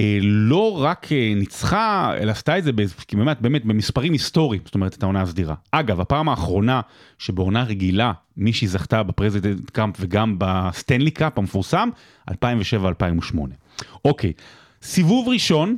[0.00, 2.70] שלא רק אה, ניצחה, אלא עשתה את זה
[3.12, 5.54] באמת, באמת במספרים היסטוריים, זאת אומרת, את העונה הסדירה.
[5.70, 6.80] אגב, הפעם האחרונה
[7.18, 11.88] שבעונה רגילה מישהי זכתה ב President Cup וגם בסטנלי קאפ המפורסם,
[12.30, 12.34] 2007-2008.
[14.04, 14.32] אוקיי,
[14.82, 15.76] סיבוב ראשון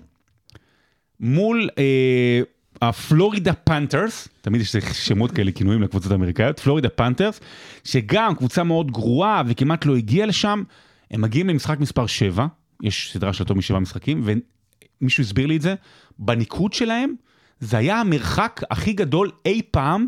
[1.20, 2.40] מול אה,
[2.82, 7.40] הפלורידה פנתרס, תמיד יש שמות כאלה, כינויים לקבוצות האמריקאיות, פלורידה פנתרס,
[7.84, 10.62] שגם קבוצה מאוד גרועה וכמעט לא הגיעה לשם,
[11.10, 12.46] הם מגיעים למשחק מספר 7,
[12.82, 15.74] יש סדרה של יותר משבעה משחקים, ומישהו הסביר לי את זה,
[16.18, 17.14] בניקוד שלהם,
[17.60, 20.06] זה היה המרחק הכי גדול אי פעם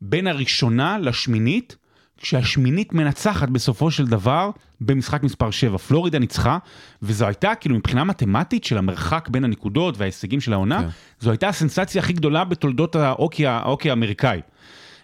[0.00, 1.76] בין הראשונה לשמינית,
[2.16, 4.50] כשהשמינית מנצחת בסופו של דבר
[4.80, 5.78] במשחק מספר 7.
[5.78, 6.58] פלורידה ניצחה,
[7.02, 10.88] וזו הייתה כאילו מבחינה מתמטית של המרחק בין הנקודות וההישגים של העונה, כן.
[11.20, 14.40] זו הייתה הסנסציה הכי גדולה בתולדות האוקי, האוקי האמריקאי.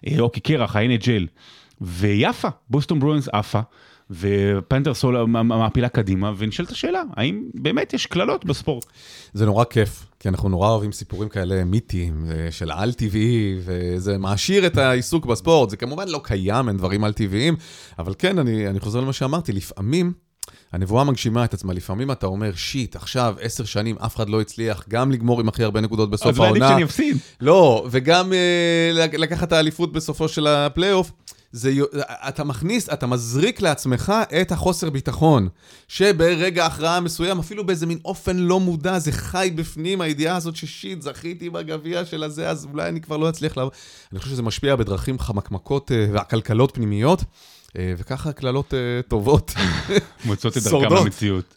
[0.07, 1.27] אה, אוקי קרח, ה-NHL.
[1.81, 3.61] ויפה, בוסטון ברואנס עפה,
[4.11, 5.05] ופנתרס
[5.45, 8.85] מעפילה קדימה, ונשאלת השאלה, האם באמת יש קללות בספורט?
[9.33, 14.67] זה נורא כיף, כי אנחנו נורא אוהבים סיפורים כאלה מיתיים, אה, של על-טבעי, וזה מעשיר
[14.67, 15.71] את העיסוק בספורט.
[15.71, 17.57] זה כמובן לא קיים, אין דברים על-טבעיים,
[17.99, 20.13] אבל כן, אני, אני חוזר למה שאמרתי, לפעמים...
[20.73, 24.85] הנבואה מגשימה את עצמה, לפעמים אתה אומר, שיט, עכשיו עשר שנים אף אחד לא הצליח
[24.89, 26.75] גם לגמור עם הכי הרבה נקודות בסוף אז אולי עדיף העונה.
[26.77, 27.17] שאני אפסיד.
[27.41, 31.13] לא, וגם אה, לק- לקחת את האליפות בסופו של הפלייאוף.
[31.53, 31.73] זה,
[32.29, 35.49] אתה מכניס, אתה מזריק לעצמך את החוסר ביטחון,
[35.89, 41.03] שברגע הכרעה מסוים, אפילו באיזה מין אופן לא מודע, זה חי בפנים, הידיעה הזאת ששיט,
[41.03, 43.73] זכיתי בגביע של הזה, אז אולי אני כבר לא אצליח לעבור.
[44.13, 47.25] אני חושב שזה משפיע בדרכים חמקמקות אה, ועקלקלות פנימיות,
[47.79, 48.79] אה, וככה קללות אה,
[49.09, 49.55] טובות.
[50.25, 50.95] מוצאות את דרכם.
[50.95, 51.55] למציאות.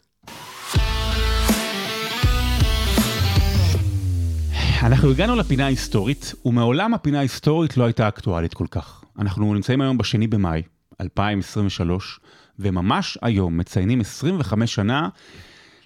[4.82, 9.03] אנחנו הגענו לפינה ההיסטורית, ומעולם הפינה ההיסטורית לא הייתה אקטואלית כל כך.
[9.18, 10.62] אנחנו נמצאים היום בשני במאי
[11.00, 12.20] 2023,
[12.58, 15.08] וממש היום מציינים 25 שנה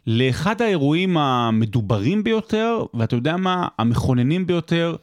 [0.06, 4.96] לאחד האירועים המדוברים ביותר, ואתה יודע מה, המכוננים ביותר.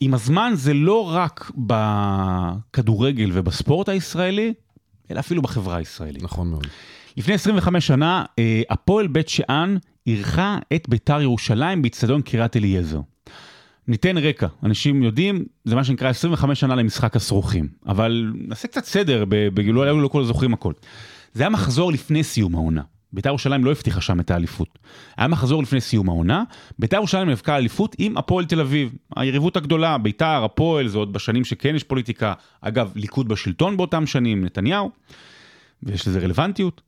[0.00, 4.54] עם הזמן זה לא רק בכדורגל ובספורט הישראלי,
[5.10, 6.22] אלא אפילו בחברה הישראלית.
[6.22, 6.66] נכון מאוד.
[7.16, 13.00] לפני 25 שנה, אה, הפועל בית שאן אירחה את ביתר ירושלים באיצטדיון קריית אליעזר.
[13.88, 19.24] ניתן רקע, אנשים יודעים, זה מה שנקרא 25 שנה למשחק הסרוכים, אבל נעשה קצת סדר,
[19.28, 20.72] בגילוי לא, לא כל זוכרים הכל.
[21.32, 22.82] זה היה מחזור לפני סיום העונה.
[23.12, 24.78] בית"ר ירושלים לא הבטיחה שם את האליפות.
[25.16, 26.44] היה מחזור לפני סיום העונה,
[26.78, 28.94] בית"ר ירושלים נאבקה אליפות עם הפועל תל אביב.
[29.16, 32.34] היריבות הגדולה, בית"ר, הפועל, זה עוד בשנים שכן יש פוליטיקה.
[32.60, 34.90] אגב, ליכוד בשלטון באותם שנים, נתניהו,
[35.82, 36.82] ויש לזה רלוונטיות.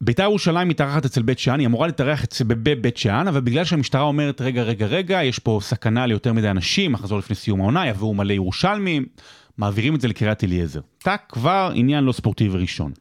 [0.00, 4.40] בית"ר ירושלים מתארחת אצל בית שאן, היא אמורה להתארח בבית שאן, אבל בגלל שהמשטרה אומרת,
[4.40, 8.32] רגע, רגע, רגע, יש פה סכנה ליותר מדי אנשים, מחזור לפני סיום העונה, יבואו מלא
[8.32, 9.06] ירושלמים,
[9.58, 10.80] מעבירים את זה לקריית אליעזר.
[10.98, 12.92] טאק, כבר עניין לא ספורטיבי ראשון.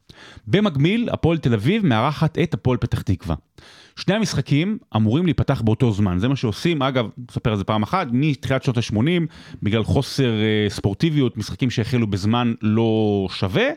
[0.48, 3.36] במקביל, הפועל תל אביב מארחת את הפועל פתח תקווה.
[3.96, 8.08] שני המשחקים אמורים להיפתח באותו זמן, זה מה שעושים, אגב, נספר על זה פעם אחת,
[8.12, 9.00] מתחילת שנות ה-80,
[9.64, 13.68] בגלל חוסר uh, ספורטיביות, משחקים שהחלו בזמן לא שווה,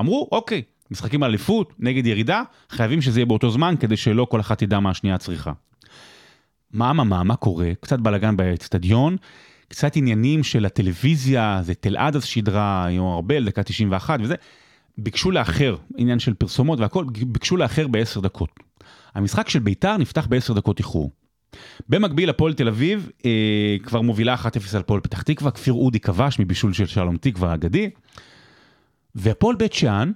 [0.00, 4.40] אמרו, אוקיי, משחקים על אליפות, נגד ירידה, חייבים שזה יהיה באותו זמן, כדי שלא כל
[4.40, 5.52] אחת תדע מה השנייה צריכה.
[6.72, 7.70] מה, מה, מה, מה קורה?
[7.80, 9.16] קצת בלאגן באצטדיון,
[9.68, 14.34] קצת עניינים של הטלוויזיה, זה תלעד אז שידרה, יום ארבל, דקה 91 וזה.
[14.98, 18.50] ביקשו לאחר, עניין של פרסומות והכל, ביקשו לאחר בעשר דקות.
[19.14, 21.10] המשחק של ביתר נפתח בעשר דקות איחור.
[21.88, 26.38] במקביל, הפועל תל אביב אה, כבר מובילה 1-0 על פועל פתח תקווה, כפיר אודי כבש
[26.38, 27.90] מבישול של שלום תקווה האגדי.
[29.14, 30.12] והפועל בית שאן,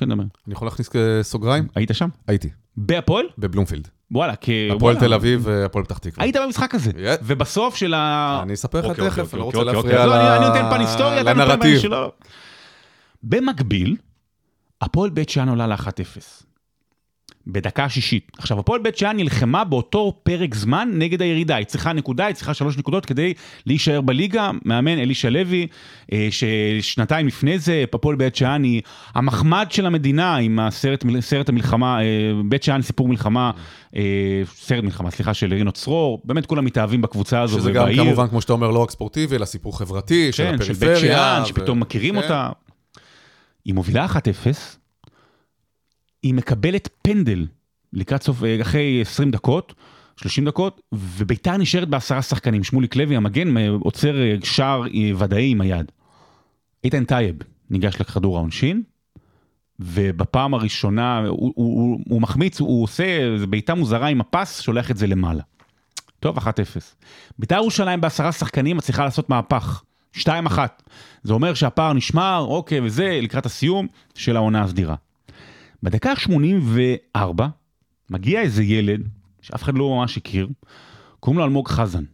[0.00, 0.22] כן, דבר.
[0.22, 0.90] אני יכול להכניס
[1.22, 1.68] סוגריים?
[1.74, 2.08] היית שם?
[2.26, 2.48] הייתי.
[2.76, 3.26] בהפועל?
[3.38, 3.88] בבלומפילד.
[4.10, 4.68] וואלה, כי...
[4.76, 6.24] הפועל תל אביב והפועל פתח תקווה.
[6.24, 6.90] היית במשחק הזה,
[7.22, 8.40] ובסוף של ה...
[8.42, 10.04] אני אספר לך אוקיי, תכף, אוקיי, אני לא רוצה אוקיי, להפריע
[11.06, 11.90] אוקיי, לנרטיב.
[13.22, 13.96] במקביל,
[14.80, 16.44] הפועל בית שאן עולה ל-1-0.
[17.46, 18.32] בדקה השישית.
[18.38, 21.56] עכשיו, הפועל בית שאן נלחמה באותו פרק זמן נגד הירידה.
[21.56, 23.34] היא צריכה נקודה, היא צריכה שלוש נקודות כדי
[23.66, 24.50] להישאר בליגה.
[24.64, 25.66] מאמן אלישע לוי,
[26.12, 28.82] אה, ששנתיים לפני זה, הפועל בית שאן היא
[29.14, 32.06] המחמד של המדינה עם הסרט סרט המלחמה, אה,
[32.44, 33.50] בית שאן סיפור מלחמה,
[33.96, 34.02] אה,
[34.54, 36.22] סרט מלחמה, סליחה, של רינו צרור.
[36.24, 39.44] באמת כולם מתאהבים בקבוצה הזו שזה גם כמובן, כמו שאתה אומר, לא רק ספורטיבי, אלא
[39.44, 40.92] סיפור חברתי, של כן, של הפריפריה.
[40.92, 42.22] בית שאן, ו- שפתאום מכירים כן.
[42.22, 42.48] אותה.
[43.64, 44.79] היא מובילה 1-0,
[46.22, 47.46] היא מקבלת פנדל
[47.92, 49.74] לקראת סוף, אה, אחרי 20 דקות,
[50.16, 52.64] 30 דקות, וביתר נשארת בעשרה שחקנים.
[52.64, 55.92] שמוליק לוי, המגן, עוצר אה, שער אה, ודאי עם היד.
[56.84, 57.36] איתן טייב
[57.70, 58.82] ניגש לכדור העונשין,
[59.80, 64.96] ובפעם הראשונה הוא, הוא, הוא, הוא מחמיץ, הוא עושה בעיטה מוזרה עם הפס, שולח את
[64.96, 65.42] זה למעלה.
[66.20, 66.42] טוב, 1-0.
[67.38, 69.82] בית"ר ירושלים בעשרה שחקנים מצליחה לעשות מהפך.
[70.16, 70.28] 2-1.
[71.22, 74.94] זה אומר שהפער נשמר, אוקיי, וזה לקראת הסיום של העונה הסדירה.
[75.82, 77.42] בדקה ה-84
[78.10, 79.00] מגיע איזה ילד,
[79.42, 80.48] שאף אחד לא ממש הכיר,
[81.20, 82.04] קוראים לו אלמוג חזן.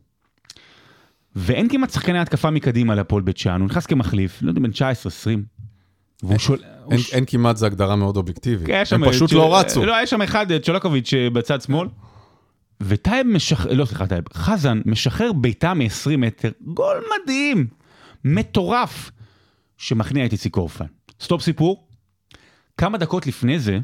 [1.36, 4.74] ואין כמעט שחקני התקפה מקדימה להפועל בית שאן, הוא נכנס כמחליף, לא יודע, בן 19-20.
[6.22, 6.58] והוא שואל...
[6.84, 8.68] הוא אין- ש- אין כמעט, זה הגדרה מאוד אובייקטיבית.
[8.84, 9.84] שם הם פשוט לא רצו.
[9.84, 11.88] לא, היה שם אחד, צ'ולקוביץ' אה, בצד שמאל.
[12.80, 17.66] וטייב משחרר, לא סליחה טייב, חזן משחרר בעיטה מ-20 מטר, גול מדהים,
[18.24, 19.10] מטורף,
[19.76, 20.84] שמכניע את איציק קורנפיין.
[21.20, 21.85] stop סיפור,
[22.78, 23.78] כמה דקות לפני זה,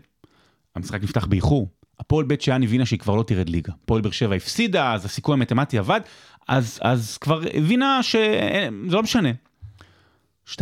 [0.77, 1.69] המשחק נפתח באיחור,
[2.01, 3.73] הפועל בית שאן הבינה שהיא כבר לא תרד ליגה.
[3.85, 6.01] הפועל באר שבע הפסידה, אז הסיכוי המתמטי עבד,
[6.49, 9.31] אז, אז כבר הבינה שזה לא משנה.
[10.49, 10.59] 2-2.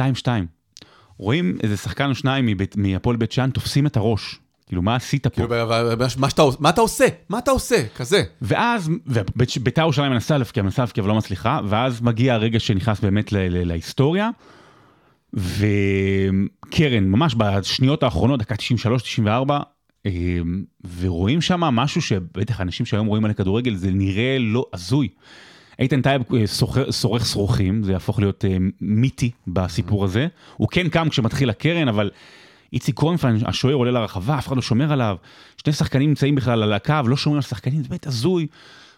[1.19, 4.39] רואים איזה שחקן או שניים מהפועל בית שאן תופסים את הראש.
[4.67, 5.35] כאילו, מה עשית פה?
[5.35, 5.49] כאילו,
[6.19, 7.05] מה שאתה מה אתה עושה?
[7.29, 7.87] מה אתה עושה?
[7.97, 8.23] כזה.
[8.43, 13.33] ואז, ובית"ר ירושלים מנסה להפקיע, מנסה להפקיע אבל לא מצליחה, ואז מגיע הרגע שנכנס באמת
[13.33, 14.31] ל- ל- להיסטוריה,
[15.35, 19.29] וקרן, ממש בשניות האחרונות, דקה 93-94,
[20.07, 20.13] אה,
[21.01, 25.09] ורואים שם משהו שבטח אנשים שהיום רואים על הכדורגל, זה נראה לא הזוי.
[25.79, 26.45] איתן טייב אה,
[26.93, 30.27] שורך שרוכים, זה יהפוך להיות אה, מיתי בסיפור הזה.
[30.57, 32.11] הוא כן קם כשמתחיל הקרן, אבל
[32.73, 35.17] איציק קורנפיין, השוער עולה לרחבה, אף אחד לא שומר עליו.
[35.57, 38.47] שני שחקנים נמצאים בכלל על הקו, לא שומרים על שחקנים, זה באמת הזוי.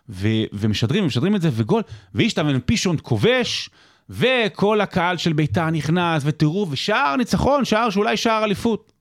[0.09, 1.83] ומשדרים, ומשדרים את זה, וגול.
[2.14, 3.70] ואישטבן פישונט כובש,
[4.11, 8.92] וכל הקהל של ביתר נכנס, ותראו, ושער ניצחון, שער שאולי שער אליפות.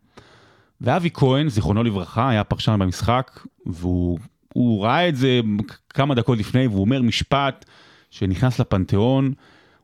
[0.81, 4.19] ואבי כהן, זיכרונו לברכה, היה פרשן במשחק, והוא
[4.53, 5.39] הוא ראה את זה
[5.89, 7.65] כמה דקות לפני, והוא אומר משפט
[8.09, 9.33] שנכנס לפנתיאון,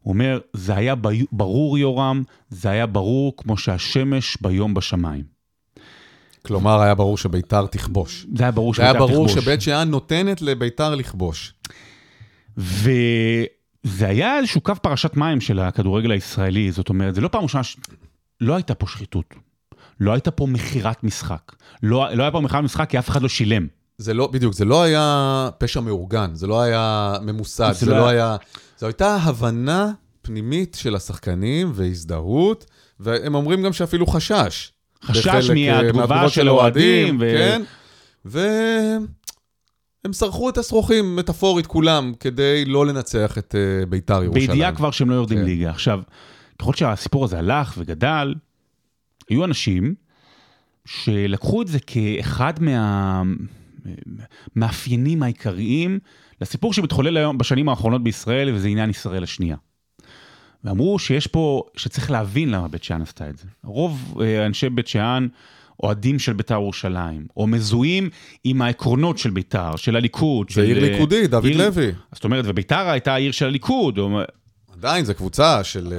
[0.02, 0.96] הוא אומר, זה היה
[1.32, 5.24] ברור יורם, זה היה ברור כמו שהשמש ביום בשמיים.
[6.46, 8.26] כלומר, היה ברור שביתר תכבוש.
[8.36, 9.44] זה היה ברור זה היה שביתר ברור תכבוש.
[9.44, 11.54] שבית שאן נותנת לביתר לכבוש.
[13.88, 17.64] וזה היה איזשהו קו פרשת מים של הכדורגל הישראלי, זאת אומרת, זה לא פעם ראשונה,
[17.64, 17.78] ש...
[18.42, 19.36] לא הייתה פה שחיתות.
[20.00, 21.56] לא הייתה פה מכירת משחק.
[21.84, 23.68] לא, לא היה פה מכירת משחק כי אף אחד לא שילם.
[23.98, 27.98] זה לא, בדיוק, זה לא היה פשע מאורגן, זה לא היה ממוסד, זה זה לא
[27.98, 28.36] לא היה-.
[28.78, 32.66] זו הייתה הבנה פנימית של השחקנים והזדהות,
[33.00, 34.72] והם אומרים גם שאפילו חשש.
[35.04, 37.62] חשש מהתגובה של האוהדים, ו- כן,
[40.08, 44.48] והם שרחו את השרוכים, מטאפורית כולם, כדי לא לנצח את אה, ביתר ירושלים.
[44.48, 45.44] בידיעה כבר שהם לא יורדים כן.
[45.44, 45.70] ליגה.
[45.70, 46.02] עכשיו,
[46.60, 48.36] ככל שהסיפור הזה הלך וגדל,
[49.30, 49.96] היו אנשים
[50.86, 52.54] שלקחו את זה כאחד
[54.56, 56.00] מהמאפיינים העיקריים
[56.42, 59.58] לסיפור שמתחולל היום בשנים האחרונות בישראל, וזה עניין ישראל השנייה.
[60.64, 63.48] ואמרו שיש פה, שצריך להבין למה בית שאן עשתה את זה.
[63.64, 65.28] רוב אה, אנשי בית שאן
[65.84, 68.10] אוהדים של בית"ר ירושלים, או מזוהים
[68.44, 70.48] עם העקרונות של בית"ר, של הליכוד.
[70.50, 71.92] זה של, עיר אה, ליכודית, דוד עיר- לוי.
[72.16, 73.98] זאת אומרת, ובית"ר הייתה העיר של הליכוד.
[73.98, 74.20] או...
[74.78, 75.98] עדיין, זו קבוצה של, אה,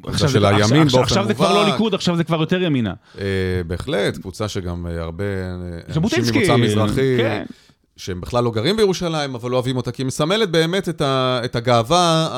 [0.00, 1.72] קבוצה עכשיו של זה- הימין עכשיו- באופן עכשיו זה כבר לא מובהק.
[1.72, 2.92] ליכוד, עכשיו זה כבר יותר ימינה.
[3.18, 3.24] אה,
[3.66, 5.24] בהחלט, קבוצה שגם אה, הרבה
[5.88, 6.02] אנשים.
[6.02, 7.44] ממוצא מזרחי, כן.
[8.04, 11.56] שהם בכלל לא גרים בירושלים, אבל אוהבים אותה, כי היא מסמלת באמת את, ה, את
[11.56, 12.28] הגאווה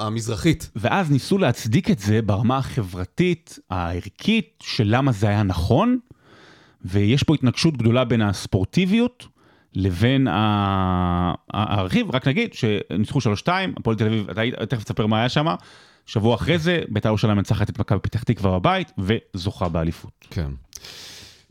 [0.00, 0.70] המזרחית.
[0.76, 5.98] ואז ניסו להצדיק את זה ברמה החברתית, הערכית, של למה זה היה נכון,
[6.84, 9.26] ויש פה התנגשות גדולה בין הספורטיביות
[9.74, 10.28] לבין
[11.52, 12.14] הרכיב.
[12.14, 15.46] רק נגיד שניצחו 3-2, הפועל תל אביב, אתה תכף תספר מה היה שם,
[16.06, 20.26] שבוע אחרי זה, בית"ר ירושלים מנצחת את מכבי פתח תקווה בבית, וזוכה באליפות.
[20.30, 20.50] כן.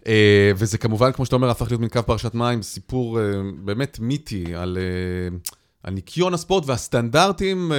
[0.08, 3.24] אה, וזה כמובן, כמו שאתה אומר, הפך להיות מין קו פרשת מים, סיפור אה,
[3.64, 5.38] באמת מיתי על, אה,
[5.84, 7.72] על ניקיון הספורט והסטנדרטים,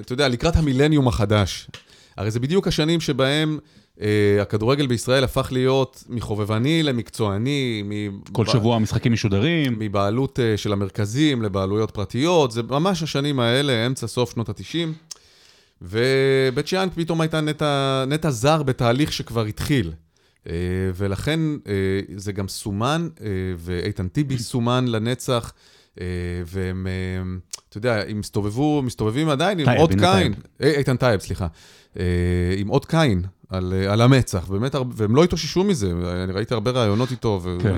[0.00, 1.68] אתה יודע, לקראת המילניום החדש.
[2.16, 3.58] הרי זה בדיוק השנים שבהם
[4.00, 9.78] אה, הכדורגל בישראל הפך להיות מחובבני למקצועני, מ- כל שבוע המשחקים משודרים.
[9.78, 14.88] מבעלות אה, של המרכזים לבעלויות פרטיות, זה ממש השנים האלה, אמצע סוף שנות ה-90.
[15.82, 19.92] ובית שאן פתאום הייתה נטע, נטע זר בתהליך שכבר התחיל.
[20.48, 20.52] אה,
[20.94, 21.72] ולכן אה,
[22.16, 23.26] זה גם סומן, אה,
[23.58, 25.52] ואיתן טיבי סומן לנצח,
[26.46, 26.86] והם,
[27.68, 31.46] אתה יודע, הם הסתובבו, מסתובבים עדיין עם אות קין, איתן טייב, סליחה,
[32.56, 35.92] עם אות קין על, על המצח, באמת, והם לא התאוששו מזה,
[36.24, 37.76] אני ראיתי הרבה ראיונות איתו, כן.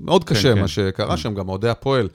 [0.00, 0.60] ומאוד קשה כן.
[0.60, 2.08] מה שקרה שם, גם אוהדי הפועל.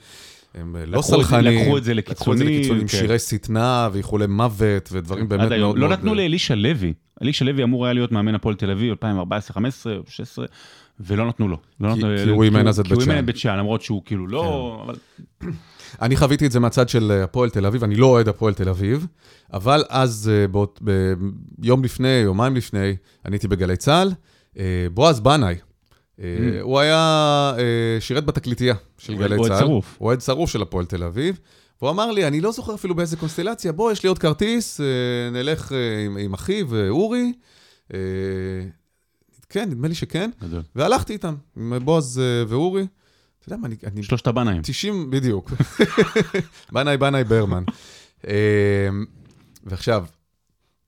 [0.56, 2.98] הם אה, לא סלחנים, לקחו את זה לקחו את זה לקיצוני, לקיצונים, כן.
[2.98, 5.62] שירי שטנה ואיחולי מוות ודברים באמת היום.
[5.62, 5.98] מאוד לא מאוד...
[5.98, 6.92] נתנו לאלישע לוי.
[7.22, 10.46] אלישע לוי אמור היה להיות מאמן הפועל תל אביב 2014, 15, 16,
[11.00, 11.56] ולא נתנו לו.
[11.80, 13.24] לא כי- הוא אימן אז את כי הוא בית אימן שאן.
[13.24, 14.82] את בית שאן, למרות שהוא כאילו לא...
[14.86, 14.94] אבל
[16.02, 18.68] אני חוויתי את זה מהצד של אה, הפועל תל אביב, אני לא אוהד הפועל תל
[18.68, 19.06] אביב,
[19.52, 20.62] אבל אז, אה,
[21.58, 24.12] ביום לפני, יומיים לפני, אני הייתי בגלי צה"ל,
[24.94, 25.54] בועז בנאי.
[26.62, 29.68] הוא היה, אה, שירת בתקליטייה של גלי צה"ל.
[30.00, 31.40] אוהד שרוף של הפועל תל אביב.
[31.80, 34.86] והוא אמר לי, אני לא זוכר אפילו באיזה קונסטלציה, בוא, יש לי עוד כרטיס, אה,
[35.32, 37.32] נלך אה, עם, אחיו, אה, אורי.
[37.94, 37.98] אה,
[39.48, 40.30] כן, נדמה לי שכן.
[40.42, 40.62] גדול.
[40.76, 42.86] והלכתי איתם, עם בועז אה, ואורי.
[43.38, 44.62] אתה יודע מה, אני, אני שלושת הבנאים.
[44.62, 45.50] 90, בדיוק.
[46.72, 47.64] בנאי בנאי ברמן.
[48.28, 48.88] אה,
[49.64, 50.04] ועכשיו,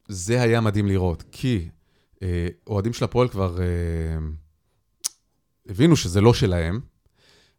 [0.08, 1.68] זה היה מדהים לראות, כי
[2.22, 3.64] אה, אוהדים של הפועל כבר אה,
[5.68, 6.80] הבינו שזה לא שלהם,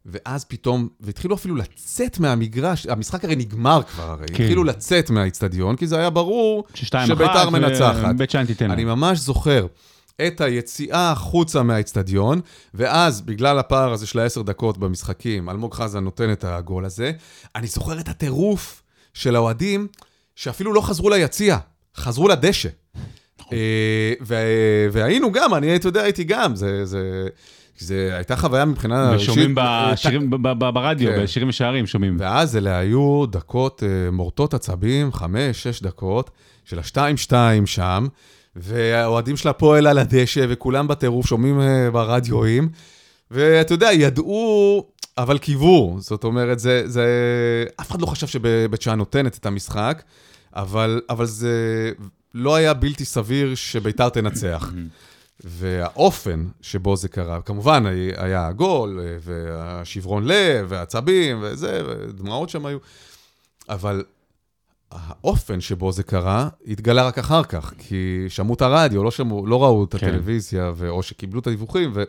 [0.06, 4.34] ואז פתאום, והתחילו אפילו לצאת מהמגרש, המשחק הרי נגמר כבר הרי, כן.
[4.34, 8.14] התחילו לצאת מהאיצטדיון, כי זה היה ברור שביתר מנצחת.
[8.46, 8.84] תיתן אני.
[8.84, 9.66] ממש זוכר
[10.26, 12.40] את היציאה החוצה מהאיצטדיון,
[12.74, 17.12] ואז, בגלל הפער הזה של העשר דקות במשחקים, אלמוג חזן נותן את הגול הזה,
[17.56, 18.82] אני זוכר את הטירוף
[19.14, 19.86] של האוהדים,
[20.36, 21.58] שאפילו לא חזרו ליציע,
[21.96, 22.68] חזרו לדשא.
[23.52, 26.84] אה, ו- והיינו גם, אני, אתה יודע, הייתי גם, זה...
[27.80, 31.22] זה הייתה חוויה מבחינה ושומעים אה, בשירים, ב- ברדיו, כן.
[31.22, 32.16] בשירים ושערים שומעים.
[32.20, 36.30] ואז אלה היו דקות אה, מורטות עצבים, חמש, שש דקות,
[36.64, 38.06] של השתיים-שתיים שם,
[38.56, 42.68] והאוהדים של הפועל על הדשא, וכולם בטירוף שומעים אה, ברדיואים,
[43.30, 44.86] ואתה יודע, ידעו,
[45.18, 45.96] אבל קיוו.
[46.00, 47.04] זאת אומרת, זה, זה...
[47.80, 50.02] אף אחד לא חשב שבית שאן נותנת את המשחק,
[50.56, 51.92] אבל, אבל זה
[52.34, 54.70] לא היה בלתי סביר שביתר תנצח.
[55.44, 57.84] והאופן שבו זה קרה, כמובן
[58.16, 62.78] היה הגול, אה, והשברון לב, והעצבים, וזה, ודמעות שם היו,
[63.68, 64.04] אבל
[64.90, 69.64] האופן שבו זה קרה, התגלה רק אחר כך, כי שמעו את הרדיו, לא, שמעו, לא
[69.64, 70.06] ראו את כן.
[70.06, 70.88] הטלוויזיה, ו...
[70.88, 72.02] או שקיבלו את הדיווחים, ו...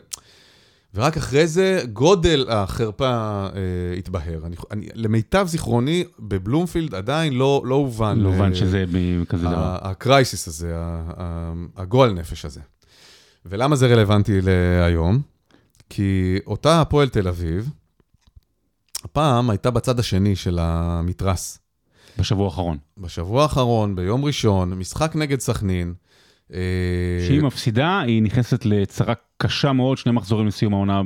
[0.94, 4.46] ורק אחרי זה גודל החרפה אה, התבהר.
[4.46, 8.18] אני, אני, למיטב זיכרוני, בבלומפילד עדיין לא, לא הובן.
[8.18, 8.84] לא הובן אה, שזה
[9.28, 9.78] כזה דבר.
[9.80, 10.74] הקרייסיס הזה,
[11.76, 12.60] הגועל נפש הזה.
[13.46, 15.20] ולמה זה רלוונטי להיום?
[15.90, 17.70] כי אותה הפועל תל אביב,
[19.04, 21.58] הפעם הייתה בצד השני של המתרס.
[22.18, 22.78] בשבוע האחרון.
[22.98, 25.94] בשבוע האחרון, ביום ראשון, משחק נגד סכנין,
[26.52, 26.58] אה,
[27.26, 31.02] שהיא מפסידה, היא נכנסת לצרה קשה מאוד, שני מחזורים לסיום העונה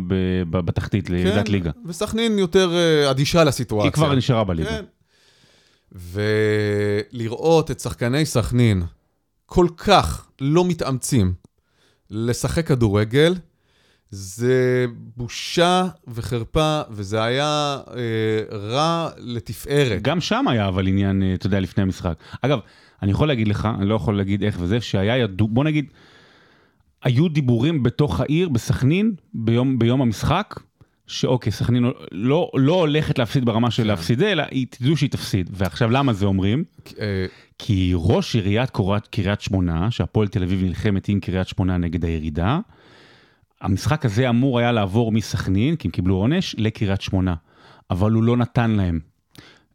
[0.50, 1.70] בתחתית, לירידת כן, ליגה.
[1.86, 3.84] וסכנין יותר אה, אדישה לסיטואציה.
[3.88, 4.70] היא כבר נשארה בליגה.
[4.70, 4.84] כן.
[7.12, 8.82] ולראות את שחקני סכנין
[9.46, 11.34] כל כך לא מתאמצים
[12.10, 13.34] לשחק כדורגל,
[14.10, 14.86] זה
[15.16, 20.02] בושה וחרפה, וזה היה אה, רע לתפארת.
[20.02, 22.18] גם שם היה אבל עניין, אה, אתה יודע, לפני המשחק.
[22.42, 22.58] אגב,
[23.02, 25.86] אני יכול להגיד לך, אני לא יכול להגיד איך וזה, שהיה ידוע, בוא נגיד,
[27.02, 30.60] היו דיבורים בתוך העיר, בסכנין, ביום, ביום המשחק,
[31.06, 33.88] שאוקיי, סכנין לא, לא, לא הולכת להפסיד ברמה של כן.
[33.88, 35.50] להפסיד, אלא היא תדעו שהיא תפסיד.
[35.52, 36.64] ועכשיו, למה זה אומרים?
[37.00, 37.26] אה,
[37.58, 42.58] כי ראש עיריית קורת- קריית שמונה, שהפועל תל אביב נלחמת עם קריית שמונה נגד הירידה,
[43.60, 47.34] המשחק הזה אמור היה לעבור מסכנין, כי הם קיבלו עונש, לקריית שמונה.
[47.90, 49.00] אבל הוא לא נתן להם.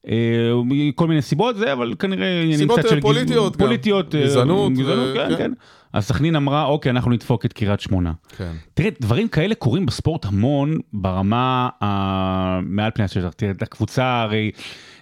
[0.07, 0.51] אה,
[0.95, 3.65] כל מיני סיבות זה, אבל כנראה סיבות, אה, פוליטיות גם.
[3.65, 5.51] פוליטיות, גזענות, גזענות, אה, כן, כן.
[5.91, 5.97] כן.
[5.97, 8.11] אז סכנין אמרה, אוקיי, אנחנו נדפוק את קריית שמונה.
[8.37, 8.51] כן.
[8.73, 12.59] תראה, דברים כאלה קורים בספורט המון ברמה ה...
[12.63, 13.29] מעל פני השטח.
[13.35, 14.51] תראה, את הקבוצה הרי,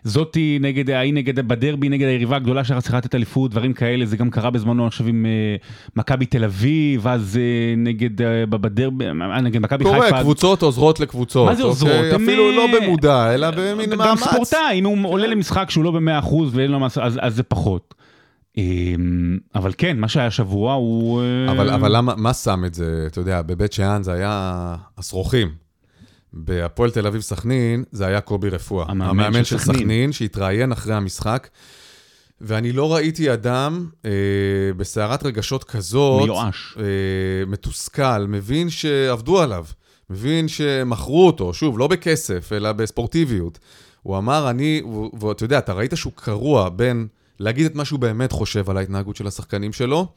[0.04, 4.30] זאתי נגד, ההיא נגד, בדרבי נגד היריבה הגדולה שרצה לתת אליפות, דברים כאלה, זה גם
[4.30, 5.56] קרה בזמנו עכשיו עם אה,
[5.96, 9.06] מכבי תל אביב, אז אה, נגד, אה, בדרבי,
[9.44, 10.10] נגד מכבי חיפה.
[10.10, 11.50] קורה, קבוצות עוזרות לקבוצות.
[11.50, 11.94] מה זה עוזרות?
[11.94, 12.14] אוקיי?
[12.14, 14.20] הם, אפילו אה, לא במודע, אלא במין גם מאמץ.
[14.20, 17.44] ספורטאי, אם הוא עולה למשחק שהוא לא במאה אחוז ואין לו לעשות, אז אז זה
[17.44, 17.94] פחות.
[18.60, 21.22] אמ, אבל כן, מה שהיה השבוע הוא...
[21.22, 25.48] אה, אבל, אבל למה, מה שם את זה, אתה יודע, בבית שאן זה היה השרוכים.
[26.34, 28.86] בהפועל תל אביב סכנין זה היה קובי רפואה.
[28.90, 30.12] המאמן המאמן של סכנין.
[30.12, 31.48] שהתראיין אחרי המשחק.
[32.42, 34.12] ואני לא ראיתי אדם אה,
[34.78, 36.78] בסערת רגשות כזאת, מיואש.
[36.80, 36.84] אה,
[37.48, 39.66] מתוסכל, מבין שעבדו עליו,
[40.10, 43.60] מבין שמכרו אותו, שוב, לא בכסף, אלא בספורטיביות.
[44.04, 44.82] הוא אמר, אני,
[45.20, 47.08] ואתה יודע, אתה ראית שהוא קרוע בין
[47.40, 50.08] להגיד את מה שהוא באמת חושב על ההתנהגות של השחקנים שלו,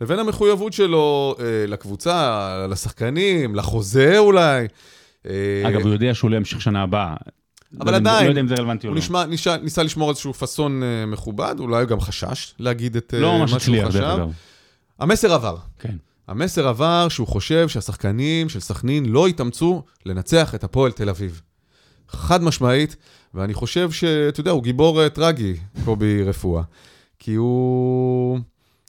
[0.00, 4.66] לבין המחויבות שלו אה, לקבוצה, לשחקנים, לחוזה אולי.
[5.26, 7.14] אה, אגב, הוא יודע שהוא לא ימשיך שנה הבאה.
[7.80, 8.98] אבל לא עדיין, לא יודע אם זה רלוונטי או הוא לא.
[8.98, 13.20] נשמע, ניסה, ניסה לשמור איזשהו פאסון אה, מכובד, אולי הוא גם חשש להגיד את אה,
[13.20, 14.02] לא מה ממש שהוא הצליח, דרך חשב.
[14.02, 14.30] אגב.
[14.98, 15.56] המסר עבר.
[15.78, 15.96] כן.
[16.28, 21.42] המסר עבר שהוא חושב שהשחקנים של סכנין לא יתאמצו לנצח את הפועל תל אביב.
[22.12, 22.96] חד משמעית,
[23.34, 25.54] ואני חושב שאתה יודע, הוא גיבור אה, טרגי,
[25.84, 26.62] קובי רפואה.
[27.18, 28.38] כי הוא...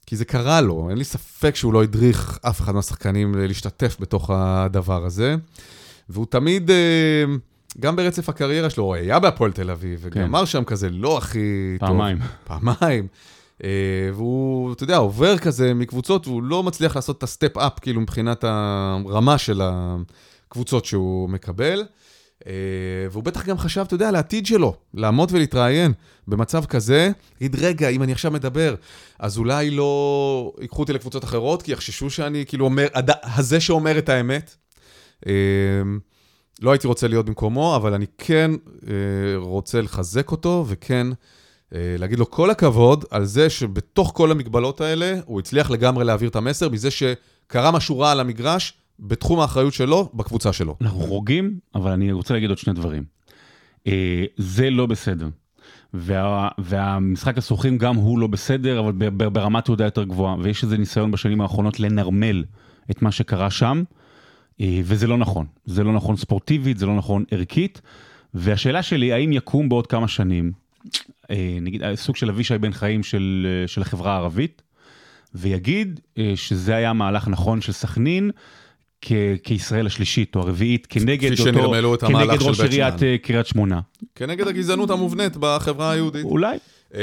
[0.05, 4.29] כי זה קרה לו, אין לי ספק שהוא לא הדריך אף אחד מהשחקנים להשתתף בתוך
[4.33, 5.35] הדבר הזה.
[6.09, 7.25] והוא תמיד, אה,
[7.79, 11.89] גם ברצף הקריירה שלו, הוא היה בהפועל תל אביב, וגמר שם כזה לא הכי טוב.
[11.89, 12.17] פעמיים.
[12.43, 13.07] פעמיים.
[13.63, 13.69] אה,
[14.13, 18.43] והוא, אתה יודע, עובר כזה מקבוצות, והוא לא מצליח לעשות את ה step-up, כאילו, מבחינת
[18.47, 21.83] הרמה של הקבוצות שהוא מקבל.
[22.47, 22.51] אה,
[23.11, 25.93] והוא בטח גם חשב, אתה יודע, על העתיד שלו, לעמוד ולהתראיין
[26.27, 27.09] במצב כזה,
[27.41, 28.75] להגיד, רגע, אם אני עכשיו מדבר,
[29.19, 33.97] אז אולי לא ייקחו אותי לקבוצות אחרות, כי יחששו שאני, כאילו, אומר, הד- הזה שאומר
[33.97, 34.55] את האמת.
[35.27, 35.33] אה,
[36.61, 38.51] לא הייתי רוצה להיות במקומו, אבל אני כן
[38.87, 38.93] אה,
[39.35, 41.07] רוצה לחזק אותו, וכן
[41.75, 46.35] להגיד לו כל הכבוד על זה שבתוך כל המגבלות האלה, הוא הצליח לגמרי להעביר את
[46.35, 50.75] המסר, מזה שקרה משהו רע על המגרש, בתחום האחריות שלו, בקבוצה שלו.
[50.81, 53.03] אנחנו חורגים, אבל אני רוצה להגיד עוד שני דברים.
[53.87, 55.27] אה, זה לא בסדר.
[55.93, 60.35] וה, והמשחק הסוחרים גם הוא לא בסדר, אבל ב- ב- ברמת תעודה יותר גבוהה.
[60.41, 62.43] ויש איזה ניסיון בשנים האחרונות לנרמל
[62.91, 63.83] את מה שקרה שם,
[64.61, 65.45] אה, וזה לא נכון.
[65.65, 67.81] זה לא נכון ספורטיבית, זה לא נכון ערכית.
[68.33, 70.51] והשאלה שלי, האם יקום בעוד כמה שנים,
[71.29, 74.61] אה, נגיד סוג של אבישי בן חיים של, של החברה הערבית,
[75.35, 75.99] ויגיד
[76.35, 78.31] שזה היה מהלך נכון של סכנין,
[79.43, 83.03] כישראל השלישית או הרביעית, כנגד אותו, שנרמלו את כנגד ראש בית עיריית.
[83.03, 83.79] אה, קריית שמונה.
[84.15, 86.25] כנגד הגזענות המובנית בחברה היהודית.
[86.25, 86.57] אולי.
[86.95, 87.01] אה,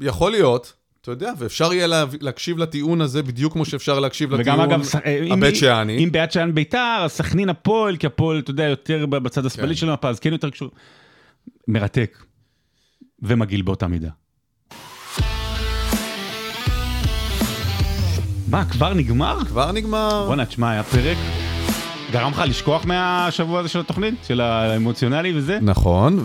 [0.00, 4.40] יכול להיות, אתה יודע, ואפשר יהיה לה, להקשיב לטיעון הזה בדיוק כמו שאפשר להקשיב וגם
[4.40, 6.04] לטיעון אגב, אה, הבית שאני.
[6.04, 9.80] אם בעד שאן ביתר, אז סכנין הפועל, כי הפועל, אתה יודע, יותר בצד השמאלי כן.
[9.80, 10.70] של המפה, אז כן יותר קשור.
[11.68, 12.18] מרתק.
[13.22, 14.10] ומגעיל באותה מידה.
[18.50, 19.44] מה, כבר נגמר?
[19.44, 20.24] כבר נגמר.
[20.26, 21.16] בואנה, תשמע, היה פרק.
[22.12, 24.14] גרם לך לשכוח מהשבוע הזה של התוכנית?
[24.28, 25.58] של האמוציונלי וזה?
[25.62, 26.18] נכון,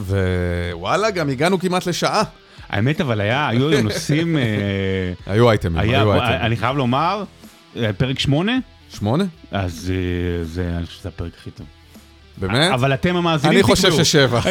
[0.74, 2.24] ווואלה, גם הגענו כמעט לשעה.
[2.70, 4.38] האמת, אבל היה, היו נושאים...
[4.38, 4.44] אה,
[5.26, 6.42] היו אייטמים, היו אייטמים.
[6.42, 7.24] אני חייב לומר,
[7.78, 8.58] אה, פרק שמונה,
[8.90, 9.24] שמונה?
[9.52, 11.68] אז אה, זה, אני חושב שזה הפרק הכי טוב.
[12.38, 12.74] באמת?
[12.74, 14.06] אבל אתם המאזינים אני חושב תקבעו.
[14.06, 14.40] ששבע.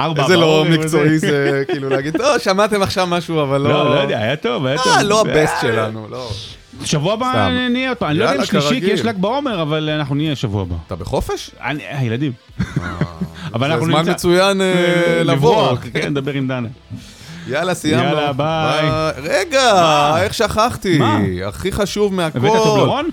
[0.00, 1.18] ארבע איזה לא מקצועי.
[1.18, 3.68] זה, כאילו להגיד, לא, שמעתם עכשיו משהו, אבל לא...
[3.68, 4.92] לא, לא יודע, היה טוב, היה טוב.
[4.96, 6.30] אה, לא הבסט אה, שלנו, לא.
[6.84, 7.48] שבוע הבא.
[7.70, 8.86] נהיה עוד פעם, אני לא יודע אם שלישי, כי.
[8.86, 10.74] יש ל"ג בעומר, אבל אנחנו נהיה שבוע הבא.
[10.86, 11.50] אתה בחופש?
[11.90, 12.32] הילדים.
[13.54, 15.76] אבל זה אנחנו זמן נמצא- מצוין אה, לבוא.
[15.94, 16.68] כן, נדבר עם דנה.
[17.48, 18.02] יאללה, סיימנו.
[18.04, 18.88] יאללה, ביי.
[19.22, 20.14] רגע?
[20.22, 20.98] איך שכחתי?
[20.98, 21.18] מה?
[21.46, 22.38] הכי חשוב מהכל.
[22.38, 23.08] הבאת טובלרון?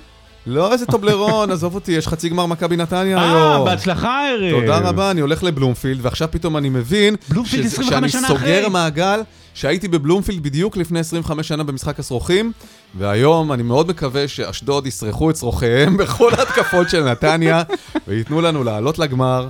[0.49, 3.65] לא, איזה טובלרון, עזוב אותי, יש חצי גמר מכבי נתניה אה, היום.
[3.65, 4.59] בהצלחה הערב.
[4.61, 7.15] תודה רבה, אני הולך לבלומפילד, ועכשיו פתאום אני מבין...
[7.29, 8.37] בלומפילד שזה- 25 שנה שאני אחרי.
[8.55, 9.21] סוגר מעגל,
[9.53, 12.51] שהייתי בבלומפילד בדיוק לפני 25 שנה במשחק השרוכים,
[12.97, 17.63] והיום אני מאוד מקווה שאשדוד יסרחו את שרוחיהם בכל ההתקפות של נתניה,
[18.07, 19.47] וייתנו לנו לעלות לגמר.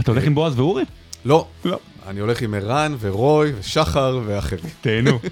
[0.00, 0.84] אתה הולך עם בועז ואורי?
[1.24, 1.78] לא, לא.
[2.08, 4.64] אני הולך עם ערן ורוי ושחר ואחרים.
[4.80, 5.18] תהנו.